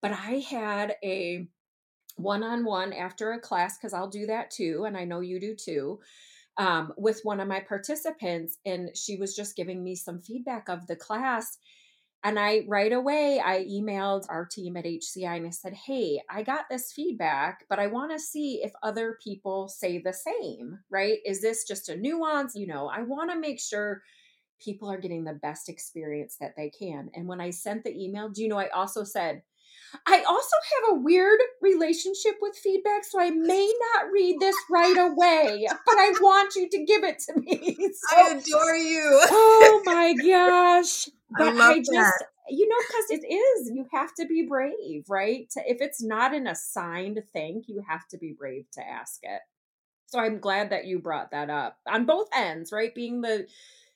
But 0.00 0.12
I 0.12 0.42
had 0.48 0.96
a 1.04 1.46
one 2.16 2.42
on 2.42 2.64
one 2.64 2.94
after 2.94 3.32
a 3.32 3.40
class, 3.40 3.76
because 3.76 3.92
I'll 3.92 4.08
do 4.08 4.26
that 4.26 4.50
too. 4.50 4.84
And 4.86 4.96
I 4.96 5.04
know 5.04 5.20
you 5.20 5.38
do 5.38 5.54
too 5.54 6.00
um, 6.56 6.92
with 6.96 7.20
one 7.24 7.40
of 7.40 7.48
my 7.48 7.60
participants, 7.60 8.58
and 8.64 8.96
she 8.96 9.16
was 9.16 9.36
just 9.36 9.56
giving 9.56 9.84
me 9.84 9.96
some 9.96 10.20
feedback 10.20 10.68
of 10.68 10.86
the 10.86 10.96
class. 10.96 11.58
And 12.24 12.38
I 12.38 12.64
right 12.68 12.92
away 12.92 13.40
I 13.40 13.64
emailed 13.64 14.26
our 14.28 14.46
team 14.46 14.76
at 14.76 14.86
HCI 14.86 15.36
and 15.36 15.46
I 15.46 15.50
said, 15.50 15.74
"Hey, 15.74 16.22
I 16.30 16.42
got 16.42 16.68
this 16.70 16.92
feedback, 16.92 17.66
but 17.68 17.80
I 17.80 17.88
want 17.88 18.12
to 18.12 18.18
see 18.18 18.62
if 18.62 18.72
other 18.82 19.18
people 19.22 19.68
say 19.68 19.98
the 19.98 20.12
same, 20.12 20.78
right? 20.90 21.18
Is 21.26 21.40
this 21.42 21.64
just 21.66 21.88
a 21.88 21.96
nuance? 21.96 22.54
You 22.54 22.68
know, 22.68 22.86
I 22.88 23.02
want 23.02 23.30
to 23.32 23.38
make 23.38 23.60
sure 23.60 24.02
people 24.60 24.90
are 24.90 24.98
getting 24.98 25.24
the 25.24 25.34
best 25.34 25.68
experience 25.68 26.36
that 26.40 26.56
they 26.56 26.70
can." 26.70 27.10
And 27.14 27.28
when 27.28 27.40
I 27.40 27.50
sent 27.50 27.84
the 27.84 27.96
email, 28.04 28.28
do 28.30 28.42
you 28.42 28.48
know 28.48 28.58
I 28.58 28.68
also 28.70 29.04
said, 29.04 29.42
I 30.06 30.22
also 30.22 30.56
have 30.72 30.96
a 30.96 31.00
weird 31.00 31.40
relationship 31.60 32.36
with 32.40 32.56
feedback, 32.56 33.04
so 33.04 33.20
I 33.20 33.30
may 33.30 33.72
not 33.94 34.10
read 34.12 34.36
this 34.40 34.56
right 34.70 34.96
away, 34.96 35.66
but 35.68 35.94
I 35.98 36.12
want 36.20 36.54
you 36.56 36.68
to 36.68 36.84
give 36.84 37.04
it 37.04 37.18
to 37.20 37.40
me. 37.40 37.78
So, 37.92 38.16
I 38.16 38.30
adore 38.30 38.74
you. 38.74 39.20
oh 39.30 39.82
my 39.86 40.14
gosh. 40.14 41.08
But 41.30 41.48
I, 41.48 41.52
love 41.52 41.76
I 41.76 41.78
just, 41.78 41.90
that. 41.90 42.26
you 42.48 42.68
know, 42.68 42.76
because 42.88 43.10
it 43.10 43.32
is, 43.32 43.70
you 43.74 43.86
have 43.92 44.14
to 44.14 44.26
be 44.26 44.46
brave, 44.48 45.04
right? 45.08 45.52
If 45.56 45.80
it's 45.80 46.02
not 46.02 46.34
an 46.34 46.46
assigned 46.46 47.22
thing, 47.32 47.62
you 47.66 47.82
have 47.86 48.06
to 48.08 48.18
be 48.18 48.34
brave 48.36 48.66
to 48.72 48.86
ask 48.86 49.20
it. 49.22 49.40
So 50.06 50.18
I'm 50.18 50.38
glad 50.38 50.70
that 50.70 50.86
you 50.86 50.98
brought 50.98 51.30
that 51.30 51.48
up 51.48 51.78
on 51.88 52.04
both 52.04 52.28
ends, 52.34 52.72
right? 52.72 52.94
Being 52.94 53.20
the 53.20 53.46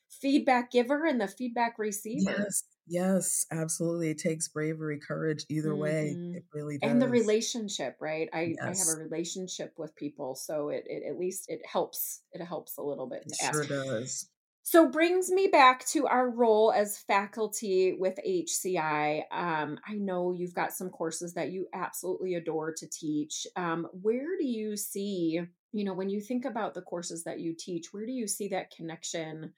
feedback 0.09 0.71
giver 0.71 1.05
and 1.05 1.19
the 1.19 1.27
feedback 1.27 1.77
receiver. 1.77 2.35
Yes. 2.39 2.63
Yes, 2.87 3.45
absolutely. 3.51 4.09
It 4.11 4.17
takes 4.19 4.47
bravery, 4.47 4.99
courage, 4.99 5.45
either 5.49 5.75
way. 5.75 6.19
Mhm. 6.19 6.35
It 6.37 6.45
really 6.53 6.77
does. 6.77 6.89
and 6.91 7.01
the 7.01 7.07
relationship 7.07 7.97
right 7.99 8.29
i 8.33 8.55
i 8.63 8.71
have 8.73 8.87
a 8.87 8.93
relationship 8.93 9.73
with 9.77 9.95
people 9.95 10.35
so 10.35 10.69
it, 10.69 10.83
it 10.87 11.03
at 11.09 11.17
least 11.17 11.45
it 11.49 11.59
helps 11.65 12.21
it 12.33 12.43
helps 12.43 12.77
a 12.77 12.81
little 12.83 13.07
bit 13.07 13.23
It 13.25 13.29
to 13.29 13.43
ask 13.43 13.49
sure 13.53 13.65
does. 13.65 14.29
so 14.63 14.87
brings 14.89 15.31
me 15.31 15.47
back 15.47 15.85
to 15.87 16.07
our 16.07 16.29
role 16.29 16.71
as 16.71 16.97
faculty 16.99 17.93
with 17.99 18.19
hci 18.25 19.23
um, 19.31 19.79
i 19.87 19.93
know 19.95 20.31
you've 20.33 20.53
got 20.53 20.71
some 20.73 20.89
courses 20.89 21.33
that 21.33 21.51
you 21.51 21.67
absolutely 21.73 22.35
adore 22.35 22.73
to 22.73 22.87
teach 22.87 23.47
um, 23.55 23.87
where 24.01 24.37
do 24.37 24.45
you 24.45 24.77
see 24.77 25.41
you 25.71 25.83
know 25.83 25.93
when 25.93 26.09
you 26.09 26.21
think 26.21 26.45
about 26.45 26.73
the 26.75 26.81
courses 26.81 27.23
that 27.23 27.39
you 27.39 27.55
teach 27.57 27.87
where 27.91 28.05
do 28.05 28.11
you 28.11 28.27
see 28.27 28.47
that 28.49 28.71
connection 28.71 29.53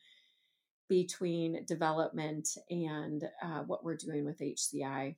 between 0.89 1.65
development 1.65 2.49
and 2.69 3.23
uh, 3.41 3.61
what 3.63 3.83
we're 3.83 3.95
doing 3.95 4.25
with 4.25 4.39
hci 4.39 5.15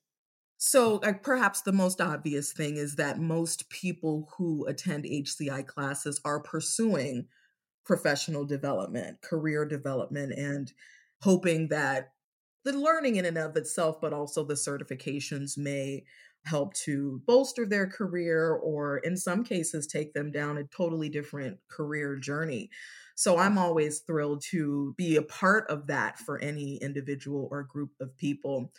So, 0.57 0.95
like, 1.03 1.23
perhaps 1.23 1.61
the 1.61 1.71
most 1.71 1.99
obvious 1.99 2.53
thing 2.53 2.77
is 2.77 2.95
that 2.97 3.19
most 3.19 3.69
people 3.69 4.29
who 4.37 4.65
attend 4.67 5.05
HCI 5.05 5.63
classes 5.63 6.21
are 6.23 6.39
pursuing 6.39 7.27
professional 7.85 8.45
development, 8.45 9.21
career 9.21 9.65
development, 9.65 10.33
and 10.33 10.73
hoping 11.21 11.69
that 11.69 12.13
the 12.65 12.73
learning 12.73 13.15
in 13.17 13.25
and 13.25 13.37
of 13.37 13.57
itself, 13.57 14.01
but 14.01 14.13
also 14.13 14.43
the 14.43 14.55
certifications 14.55 15.57
may 15.57 16.05
help 16.45 16.73
to 16.73 17.21
bolster 17.27 17.65
their 17.65 17.87
career 17.87 18.53
or, 18.53 18.97
in 18.99 19.17
some 19.17 19.43
cases, 19.43 19.87
take 19.87 20.13
them 20.13 20.31
down 20.31 20.57
a 20.57 20.63
totally 20.65 21.09
different 21.09 21.59
career 21.69 22.17
journey. 22.17 22.69
So, 23.15 23.37
I'm 23.37 23.57
always 23.57 23.99
thrilled 24.01 24.41
to 24.51 24.93
be 24.97 25.15
a 25.17 25.21
part 25.23 25.69
of 25.69 25.87
that 25.87 26.17
for 26.19 26.39
any 26.39 26.77
individual 26.77 27.47
or 27.51 27.63
group 27.63 27.91
of 27.99 28.17
people. 28.17 28.73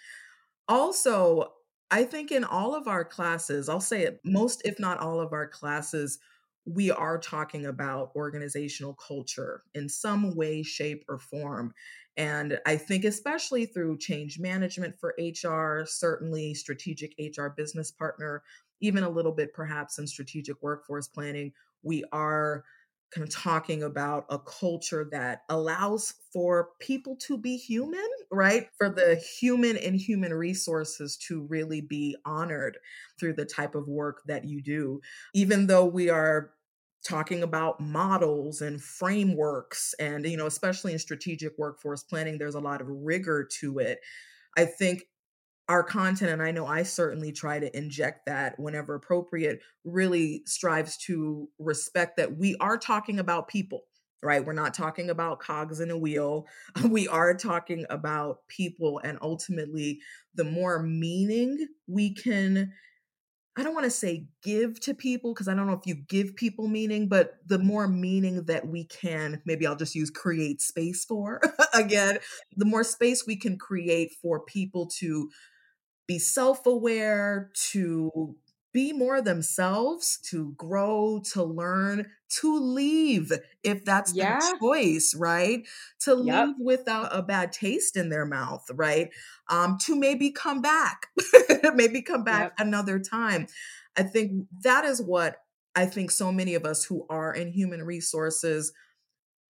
Also, 0.68 1.54
I 1.90 2.04
think 2.04 2.32
in 2.32 2.44
all 2.44 2.74
of 2.74 2.88
our 2.88 3.04
classes, 3.04 3.68
I'll 3.68 3.80
say 3.80 4.02
it, 4.04 4.20
most, 4.24 4.62
if 4.64 4.78
not 4.80 4.98
all 4.98 5.20
of 5.20 5.32
our 5.32 5.48
classes, 5.48 6.18
we 6.64 6.90
are 6.90 7.18
talking 7.18 7.66
about 7.66 8.12
organizational 8.16 8.94
culture 8.94 9.64
in 9.74 9.88
some 9.88 10.34
way, 10.36 10.62
shape, 10.62 11.04
or 11.08 11.18
form. 11.18 11.74
And 12.16 12.58
I 12.66 12.76
think, 12.76 13.04
especially 13.04 13.66
through 13.66 13.98
change 13.98 14.38
management 14.38 14.98
for 14.98 15.14
HR, 15.18 15.86
certainly 15.86 16.54
strategic 16.54 17.14
HR 17.18 17.50
business 17.50 17.90
partner, 17.90 18.42
even 18.80 19.02
a 19.02 19.08
little 19.10 19.32
bit 19.32 19.54
perhaps 19.54 19.98
in 19.98 20.06
strategic 20.06 20.62
workforce 20.62 21.08
planning, 21.08 21.52
we 21.82 22.04
are 22.12 22.64
kind 23.14 23.26
of 23.26 23.32
talking 23.34 23.82
about 23.82 24.24
a 24.30 24.38
culture 24.38 25.06
that 25.10 25.42
allows 25.50 26.14
for 26.32 26.70
people 26.80 27.14
to 27.16 27.36
be 27.36 27.58
human, 27.58 28.06
right? 28.30 28.68
For 28.78 28.88
the 28.88 29.16
human 29.16 29.76
and 29.76 29.94
human 29.94 30.32
resources 30.32 31.18
to 31.28 31.42
really 31.42 31.82
be 31.82 32.16
honored 32.24 32.78
through 33.20 33.34
the 33.34 33.44
type 33.44 33.74
of 33.74 33.86
work 33.86 34.22
that 34.26 34.44
you 34.44 34.62
do. 34.62 35.00
Even 35.34 35.66
though 35.66 35.84
we 35.84 36.08
are 36.08 36.52
talking 37.04 37.42
about 37.42 37.80
models 37.80 38.60
and 38.60 38.82
frameworks 38.82 39.94
and 39.98 40.24
you 40.24 40.36
know 40.36 40.46
especially 40.46 40.92
in 40.92 40.98
strategic 40.98 41.52
workforce 41.58 42.02
planning 42.02 42.38
there's 42.38 42.54
a 42.54 42.60
lot 42.60 42.80
of 42.80 42.86
rigor 42.88 43.48
to 43.60 43.78
it 43.78 43.98
i 44.56 44.64
think 44.64 45.02
our 45.68 45.82
content, 45.82 46.30
and 46.30 46.42
I 46.42 46.50
know 46.50 46.66
I 46.66 46.82
certainly 46.82 47.32
try 47.32 47.58
to 47.58 47.76
inject 47.76 48.26
that 48.26 48.58
whenever 48.58 48.94
appropriate, 48.94 49.60
really 49.84 50.42
strives 50.44 50.96
to 51.06 51.48
respect 51.58 52.16
that 52.16 52.36
we 52.36 52.56
are 52.60 52.76
talking 52.76 53.18
about 53.18 53.48
people, 53.48 53.82
right? 54.22 54.44
We're 54.44 54.52
not 54.52 54.74
talking 54.74 55.08
about 55.08 55.40
cogs 55.40 55.80
in 55.80 55.90
a 55.90 55.96
wheel. 55.96 56.46
We 56.90 57.08
are 57.08 57.34
talking 57.34 57.86
about 57.90 58.46
people, 58.48 59.00
and 59.04 59.18
ultimately, 59.22 60.00
the 60.34 60.44
more 60.44 60.82
meaning 60.82 61.66
we 61.86 62.14
can. 62.14 62.72
I 63.56 63.62
don't 63.62 63.74
want 63.74 63.84
to 63.84 63.90
say 63.90 64.26
give 64.42 64.80
to 64.80 64.94
people 64.94 65.34
because 65.34 65.46
I 65.46 65.54
don't 65.54 65.66
know 65.66 65.74
if 65.74 65.86
you 65.86 65.94
give 65.94 66.36
people 66.36 66.68
meaning, 66.68 67.08
but 67.08 67.36
the 67.46 67.58
more 67.58 67.86
meaning 67.86 68.44
that 68.44 68.66
we 68.66 68.84
can, 68.84 69.42
maybe 69.44 69.66
I'll 69.66 69.76
just 69.76 69.94
use 69.94 70.10
create 70.10 70.62
space 70.62 71.04
for 71.04 71.40
again, 71.74 72.18
the 72.56 72.64
more 72.64 72.84
space 72.84 73.26
we 73.26 73.36
can 73.36 73.58
create 73.58 74.12
for 74.22 74.40
people 74.40 74.86
to 74.98 75.28
be 76.06 76.18
self 76.18 76.64
aware, 76.66 77.50
to 77.70 78.36
be 78.72 78.92
more 78.92 79.20
themselves, 79.20 80.18
to 80.30 80.52
grow, 80.56 81.20
to 81.32 81.42
learn, 81.42 82.10
to 82.40 82.58
leave 82.58 83.32
if 83.62 83.84
that's 83.84 84.14
their 84.14 84.36
choice, 84.60 85.14
right? 85.14 85.66
To 86.00 86.14
yep 86.18 86.48
leave 86.48 86.54
without 86.58 87.14
a 87.14 87.22
bad 87.22 87.52
taste 87.52 87.96
in 87.96 88.08
their 88.08 88.24
mouth, 88.26 88.64
right? 88.74 89.10
Um, 89.48 89.78
to 89.82 89.96
maybe 89.96 90.30
come 90.30 90.62
back, 90.62 91.08
maybe 91.74 92.02
come 92.02 92.24
back 92.24 92.52
yep 92.52 92.58
another 92.58 92.98
time. 92.98 93.46
I 93.96 94.04
think 94.04 94.46
that 94.62 94.84
is 94.84 95.02
what 95.02 95.36
I 95.74 95.86
think 95.86 96.10
so 96.10 96.32
many 96.32 96.54
of 96.54 96.64
us 96.64 96.84
who 96.84 97.06
are 97.08 97.34
in 97.34 97.52
human 97.52 97.82
resources 97.82 98.72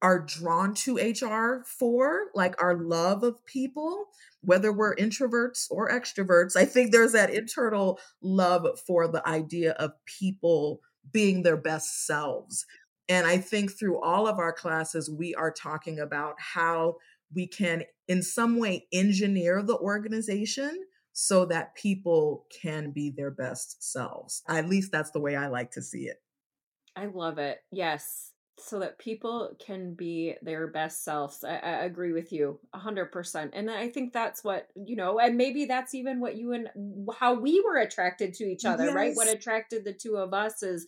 are 0.03 0.19
drawn 0.19 0.75
to 0.75 0.97
HR 0.97 1.65
for, 1.65 2.27
like 2.35 2.61
our 2.61 2.77
love 2.77 3.23
of 3.23 3.45
people, 3.47 4.07
whether 4.43 4.73
we're 4.73 4.95
introverts 4.97 5.67
or 5.71 5.89
extroverts. 5.89 6.57
I 6.57 6.65
think 6.65 6.93
there's 6.93 7.13
that 7.13 7.31
internal 7.31 7.99
love 8.21 8.67
for 8.87 9.09
the 9.09 9.27
idea 9.27 9.73
of 9.73 9.93
people 10.05 10.81
being 11.11 11.43
their 11.43 11.57
best 11.57 12.07
selves. 12.07 12.67
And 13.09 13.27
I 13.27 13.39
think 13.39 13.77
through 13.77 14.01
all 14.01 14.27
of 14.27 14.39
our 14.39 14.53
classes, 14.53 15.11
we 15.11 15.35
are 15.35 15.51
talking 15.51 15.99
about 15.99 16.35
how 16.39 16.97
we 17.35 17.47
can, 17.47 17.85
in 18.09 18.23
some 18.23 18.59
way, 18.59 18.87
engineer 18.93 19.63
the 19.63 19.77
organization 19.79 20.85
so 21.13 21.45
that 21.47 21.75
people 21.75 22.47
can 22.63 22.91
be 22.91 23.11
their 23.11 23.31
best 23.31 23.83
selves. 23.83 24.43
At 24.49 24.69
least 24.69 24.93
that's 24.93 25.11
the 25.11 25.21
way 25.21 25.37
I 25.37 25.49
like 25.49 25.73
to 25.73 25.83
see 25.83 26.05
it. 26.05 26.23
I 26.97 27.07
love 27.07 27.39
it. 27.39 27.59
Yes. 27.71 28.32
So 28.59 28.79
that 28.81 28.99
people 28.99 29.57
can 29.59 29.95
be 29.95 30.35
their 30.43 30.67
best 30.67 31.05
selves. 31.05 31.43
I, 31.43 31.57
I 31.57 31.85
agree 31.85 32.13
with 32.13 32.33
you 32.33 32.61
a 32.75 32.79
hundred 32.79 33.07
percent. 33.11 33.53
And 33.55 33.71
I 33.71 33.89
think 33.89 34.13
that's 34.13 34.45
what, 34.45 34.69
you 34.77 34.95
know, 34.95 35.19
and 35.19 35.37
maybe 35.37 35.65
that's 35.65 35.95
even 35.95 36.21
what 36.21 36.37
you 36.37 36.53
and 36.53 36.69
how 37.19 37.35
we 37.35 37.61
were 37.63 37.79
attracted 37.79 38.35
to 38.35 38.45
each 38.45 38.65
other, 38.65 38.93
right? 38.93 39.17
What 39.17 39.29
attracted 39.29 39.85
the 39.85 39.95
two 39.95 40.17
of 40.17 40.35
us 40.35 40.63
is 40.63 40.87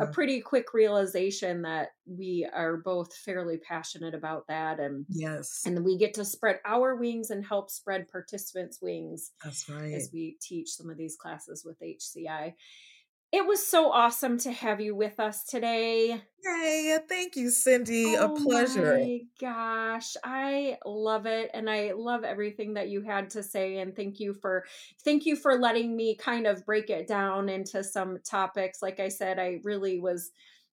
a 0.00 0.06
pretty 0.06 0.40
quick 0.40 0.72
realization 0.72 1.62
that 1.62 1.88
we 2.06 2.48
are 2.52 2.76
both 2.78 3.14
fairly 3.14 3.58
passionate 3.58 4.14
about 4.14 4.46
that 4.48 4.78
and 4.80 5.04
Yes. 5.08 5.62
and 5.66 5.84
we 5.84 5.98
get 5.98 6.14
to 6.14 6.24
spread 6.24 6.60
our 6.64 6.94
wings 6.96 7.30
and 7.30 7.44
help 7.44 7.70
spread 7.70 8.08
participants' 8.08 8.80
wings 8.80 9.32
That's 9.42 9.68
right. 9.68 9.92
as 9.92 10.08
we 10.12 10.36
teach 10.40 10.70
some 10.70 10.88
of 10.88 10.96
these 10.96 11.16
classes 11.16 11.64
with 11.64 11.80
HCI. 11.80 12.54
It 13.32 13.46
was 13.46 13.66
so 13.66 13.90
awesome 13.90 14.36
to 14.40 14.52
have 14.52 14.82
you 14.82 14.94
with 14.94 15.18
us 15.18 15.44
today. 15.44 16.20
Yay. 16.44 16.98
Thank 17.08 17.34
you, 17.36 17.48
Cindy. 17.48 18.14
A 18.14 18.24
Oh 18.24 18.36
pleasure. 18.36 18.98
my 18.98 19.20
gosh, 19.40 20.16
I 20.22 20.76
love 20.84 21.24
it 21.24 21.50
and 21.54 21.70
I 21.70 21.92
love 21.96 22.24
everything 22.24 22.74
that 22.74 22.90
you 22.90 23.00
had 23.00 23.30
to 23.30 23.42
say 23.42 23.78
and 23.78 23.96
thank 23.96 24.20
you 24.20 24.34
for 24.34 24.64
thank 25.02 25.24
you 25.24 25.36
for 25.36 25.58
letting 25.58 25.96
me 25.96 26.14
kind 26.14 26.46
of 26.46 26.66
break 26.66 26.90
it 26.90 27.06
down 27.06 27.48
into 27.48 27.82
some 27.82 28.18
topics. 28.22 28.82
Like 28.82 29.00
I 29.00 29.08
said, 29.08 29.38
I 29.38 29.60
really 29.64 29.98
was 29.98 30.30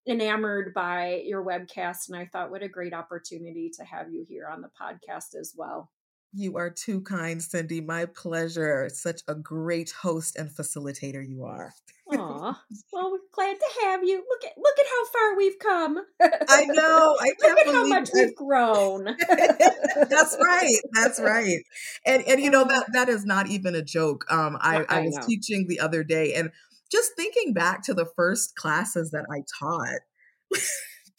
enamored 0.07 0.73
by 0.73 1.21
your 1.25 1.45
webcast 1.45 2.09
and 2.09 2.17
I 2.17 2.25
thought 2.25 2.51
what 2.51 2.63
a 2.63 2.67
great 2.67 2.93
opportunity 2.93 3.71
to 3.77 3.85
have 3.85 4.11
you 4.11 4.25
here 4.27 4.47
on 4.51 4.61
the 4.61 4.69
podcast 4.69 5.39
as 5.39 5.53
well. 5.55 5.89
You 6.33 6.57
are 6.57 6.69
too 6.69 7.01
kind, 7.01 7.41
Cindy. 7.41 7.81
My 7.81 8.05
pleasure. 8.05 8.87
Such 8.93 9.21
a 9.27 9.33
great 9.33 9.89
host 9.89 10.35
and 10.35 10.49
facilitator 10.49 11.27
you 11.27 11.43
are. 11.43 11.73
Aw. 12.11 12.63
Well, 12.91 13.11
we're 13.11 13.19
glad 13.31 13.57
to 13.57 13.85
have 13.85 14.03
you. 14.03 14.17
Look 14.17 14.43
at 14.43 14.57
look 14.57 14.79
at 14.79 14.85
how 14.89 15.05
far 15.07 15.37
we've 15.37 15.59
come. 15.59 15.99
I 16.21 16.65
know. 16.65 17.15
I 17.19 17.31
can't 17.41 17.57
look 17.57 17.67
at 17.67 17.73
how 17.73 17.87
much 17.87 18.09
we've 18.13 18.35
grown. 18.35 19.05
That's 20.09 20.37
right. 20.43 20.79
That's 20.93 21.19
right. 21.23 21.63
And 22.05 22.23
and 22.27 22.39
you 22.41 22.51
know 22.51 22.63
that 22.65 22.93
that 22.93 23.09
is 23.09 23.25
not 23.25 23.47
even 23.47 23.75
a 23.75 23.83
joke. 23.83 24.25
Um, 24.31 24.57
I, 24.61 24.81
I, 24.81 24.85
I 24.89 25.01
was 25.01 25.15
know. 25.15 25.25
teaching 25.27 25.67
the 25.67 25.79
other 25.79 26.03
day, 26.03 26.33
and 26.33 26.51
just 26.91 27.11
thinking 27.15 27.53
back 27.53 27.83
to 27.83 27.93
the 27.93 28.05
first 28.15 28.55
classes 28.55 29.11
that 29.11 29.25
I 29.31 29.43
taught. 29.59 29.99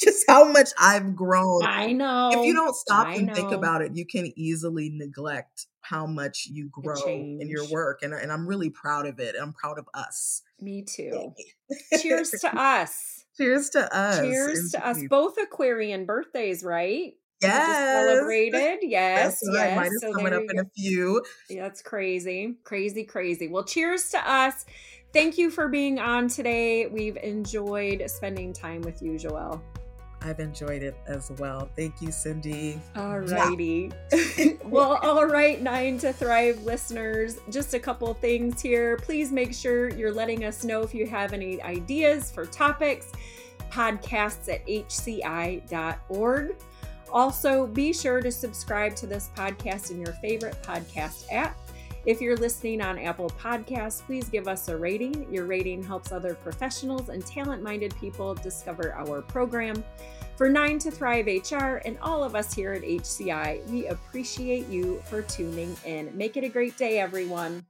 Just 0.01 0.24
how 0.28 0.51
much 0.51 0.70
I've 0.78 1.14
grown. 1.14 1.64
I 1.64 1.92
know. 1.92 2.30
If 2.32 2.46
you 2.46 2.55
don't 2.55 2.74
stop 2.74 3.09
I 3.09 3.14
and 3.14 3.26
know. 3.26 3.34
think 3.34 3.53
about 3.53 3.82
it, 3.82 3.94
you 3.94 4.07
can 4.07 4.32
easily 4.36 4.90
neglect 4.92 5.66
how 5.82 6.07
much 6.07 6.46
you 6.51 6.68
grow 6.70 7.03
in 7.07 7.48
your 7.48 7.68
work. 7.70 8.01
And, 8.03 8.12
and 8.14 8.32
I'm 8.32 8.46
really 8.46 8.70
proud 8.70 9.07
of 9.07 9.18
it. 9.18 9.34
I'm 9.40 9.53
proud 9.53 9.78
of 9.78 9.88
us. 9.94 10.42
Me 10.61 10.82
too. 10.82 11.34
Cheers 12.01 12.30
to 12.42 12.57
us. 12.61 13.24
Cheers 13.36 13.70
to 13.70 13.96
us. 13.96 14.20
Cheers 14.20 14.72
to 14.72 14.86
us. 14.86 15.01
Both 15.09 15.36
Aquarian 15.38 16.05
birthdays, 16.05 16.62
right? 16.62 17.14
Yes. 17.42 18.07
celebrated. 18.07 18.78
Yes. 18.82 19.40
That's 19.42 19.51
yes. 19.55 19.76
Mine 19.76 19.86
is 19.86 20.01
so 20.03 20.12
coming 20.12 20.34
up 20.34 20.42
in 20.51 20.59
a 20.59 20.64
few. 20.76 21.24
Yeah, 21.48 21.62
that's 21.62 21.80
crazy. 21.82 22.57
Crazy, 22.64 23.05
crazy. 23.05 23.48
Well, 23.48 23.64
cheers 23.64 24.11
to 24.11 24.30
us. 24.30 24.66
Thank 25.12 25.38
you 25.38 25.51
for 25.51 25.68
being 25.68 25.98
on 25.98 26.28
today. 26.28 26.86
We've 26.86 27.16
enjoyed 27.16 28.09
spending 28.09 28.53
time 28.53 28.82
with 28.82 29.03
you, 29.03 29.12
Joelle. 29.12 29.61
I've 30.22 30.40
enjoyed 30.40 30.82
it 30.82 30.96
as 31.06 31.30
well. 31.38 31.70
Thank 31.76 32.02
you, 32.02 32.10
Cindy. 32.10 32.80
All 32.96 33.20
righty. 33.20 33.90
well, 34.64 34.96
all 35.02 35.26
right, 35.26 35.60
Nine 35.60 35.98
to 35.98 36.12
Thrive 36.12 36.62
listeners, 36.62 37.38
just 37.50 37.74
a 37.74 37.78
couple 37.78 38.12
things 38.14 38.60
here. 38.60 38.96
Please 38.98 39.32
make 39.32 39.54
sure 39.54 39.88
you're 39.90 40.12
letting 40.12 40.44
us 40.44 40.64
know 40.64 40.82
if 40.82 40.94
you 40.94 41.06
have 41.06 41.32
any 41.32 41.62
ideas 41.62 42.30
for 42.30 42.44
topics, 42.46 43.12
podcasts 43.70 44.52
at 44.52 44.66
hci.org. 44.66 46.56
Also, 47.12 47.66
be 47.66 47.92
sure 47.92 48.20
to 48.20 48.30
subscribe 48.30 48.94
to 48.96 49.06
this 49.06 49.30
podcast 49.34 49.90
in 49.90 50.00
your 50.00 50.12
favorite 50.14 50.56
podcast 50.62 51.24
app. 51.32 51.56
If 52.07 52.22
you're 52.22 52.36
listening 52.36 52.80
on 52.80 52.98
Apple 52.98 53.28
Podcasts, 53.28 54.03
please 54.07 54.30
give 54.30 54.48
us 54.48 54.68
a 54.68 54.76
rating. 54.76 55.30
Your 55.30 55.44
rating 55.44 55.82
helps 55.82 56.12
other 56.12 56.34
professionals 56.34 57.11
and 57.11 57.24
talent 57.26 57.62
minded 57.62 57.94
people 57.96 58.34
discover 58.34 58.94
our 58.94 59.20
program. 59.20 59.84
For 60.36 60.48
9 60.48 60.78
to 60.78 60.90
Thrive 60.90 61.26
HR 61.26 61.82
and 61.84 61.98
all 62.01 62.24
of 62.24 62.34
us 62.34 62.55
here 62.55 62.72
at 62.72 62.82
HCI, 62.82 63.68
we 63.68 63.88
appreciate 63.88 64.66
you 64.68 65.03
for 65.11 65.20
tuning 65.20 65.76
in. 65.84 66.11
Make 66.16 66.38
it 66.38 66.44
a 66.44 66.48
great 66.48 66.78
day, 66.78 66.98
everyone. 66.98 67.66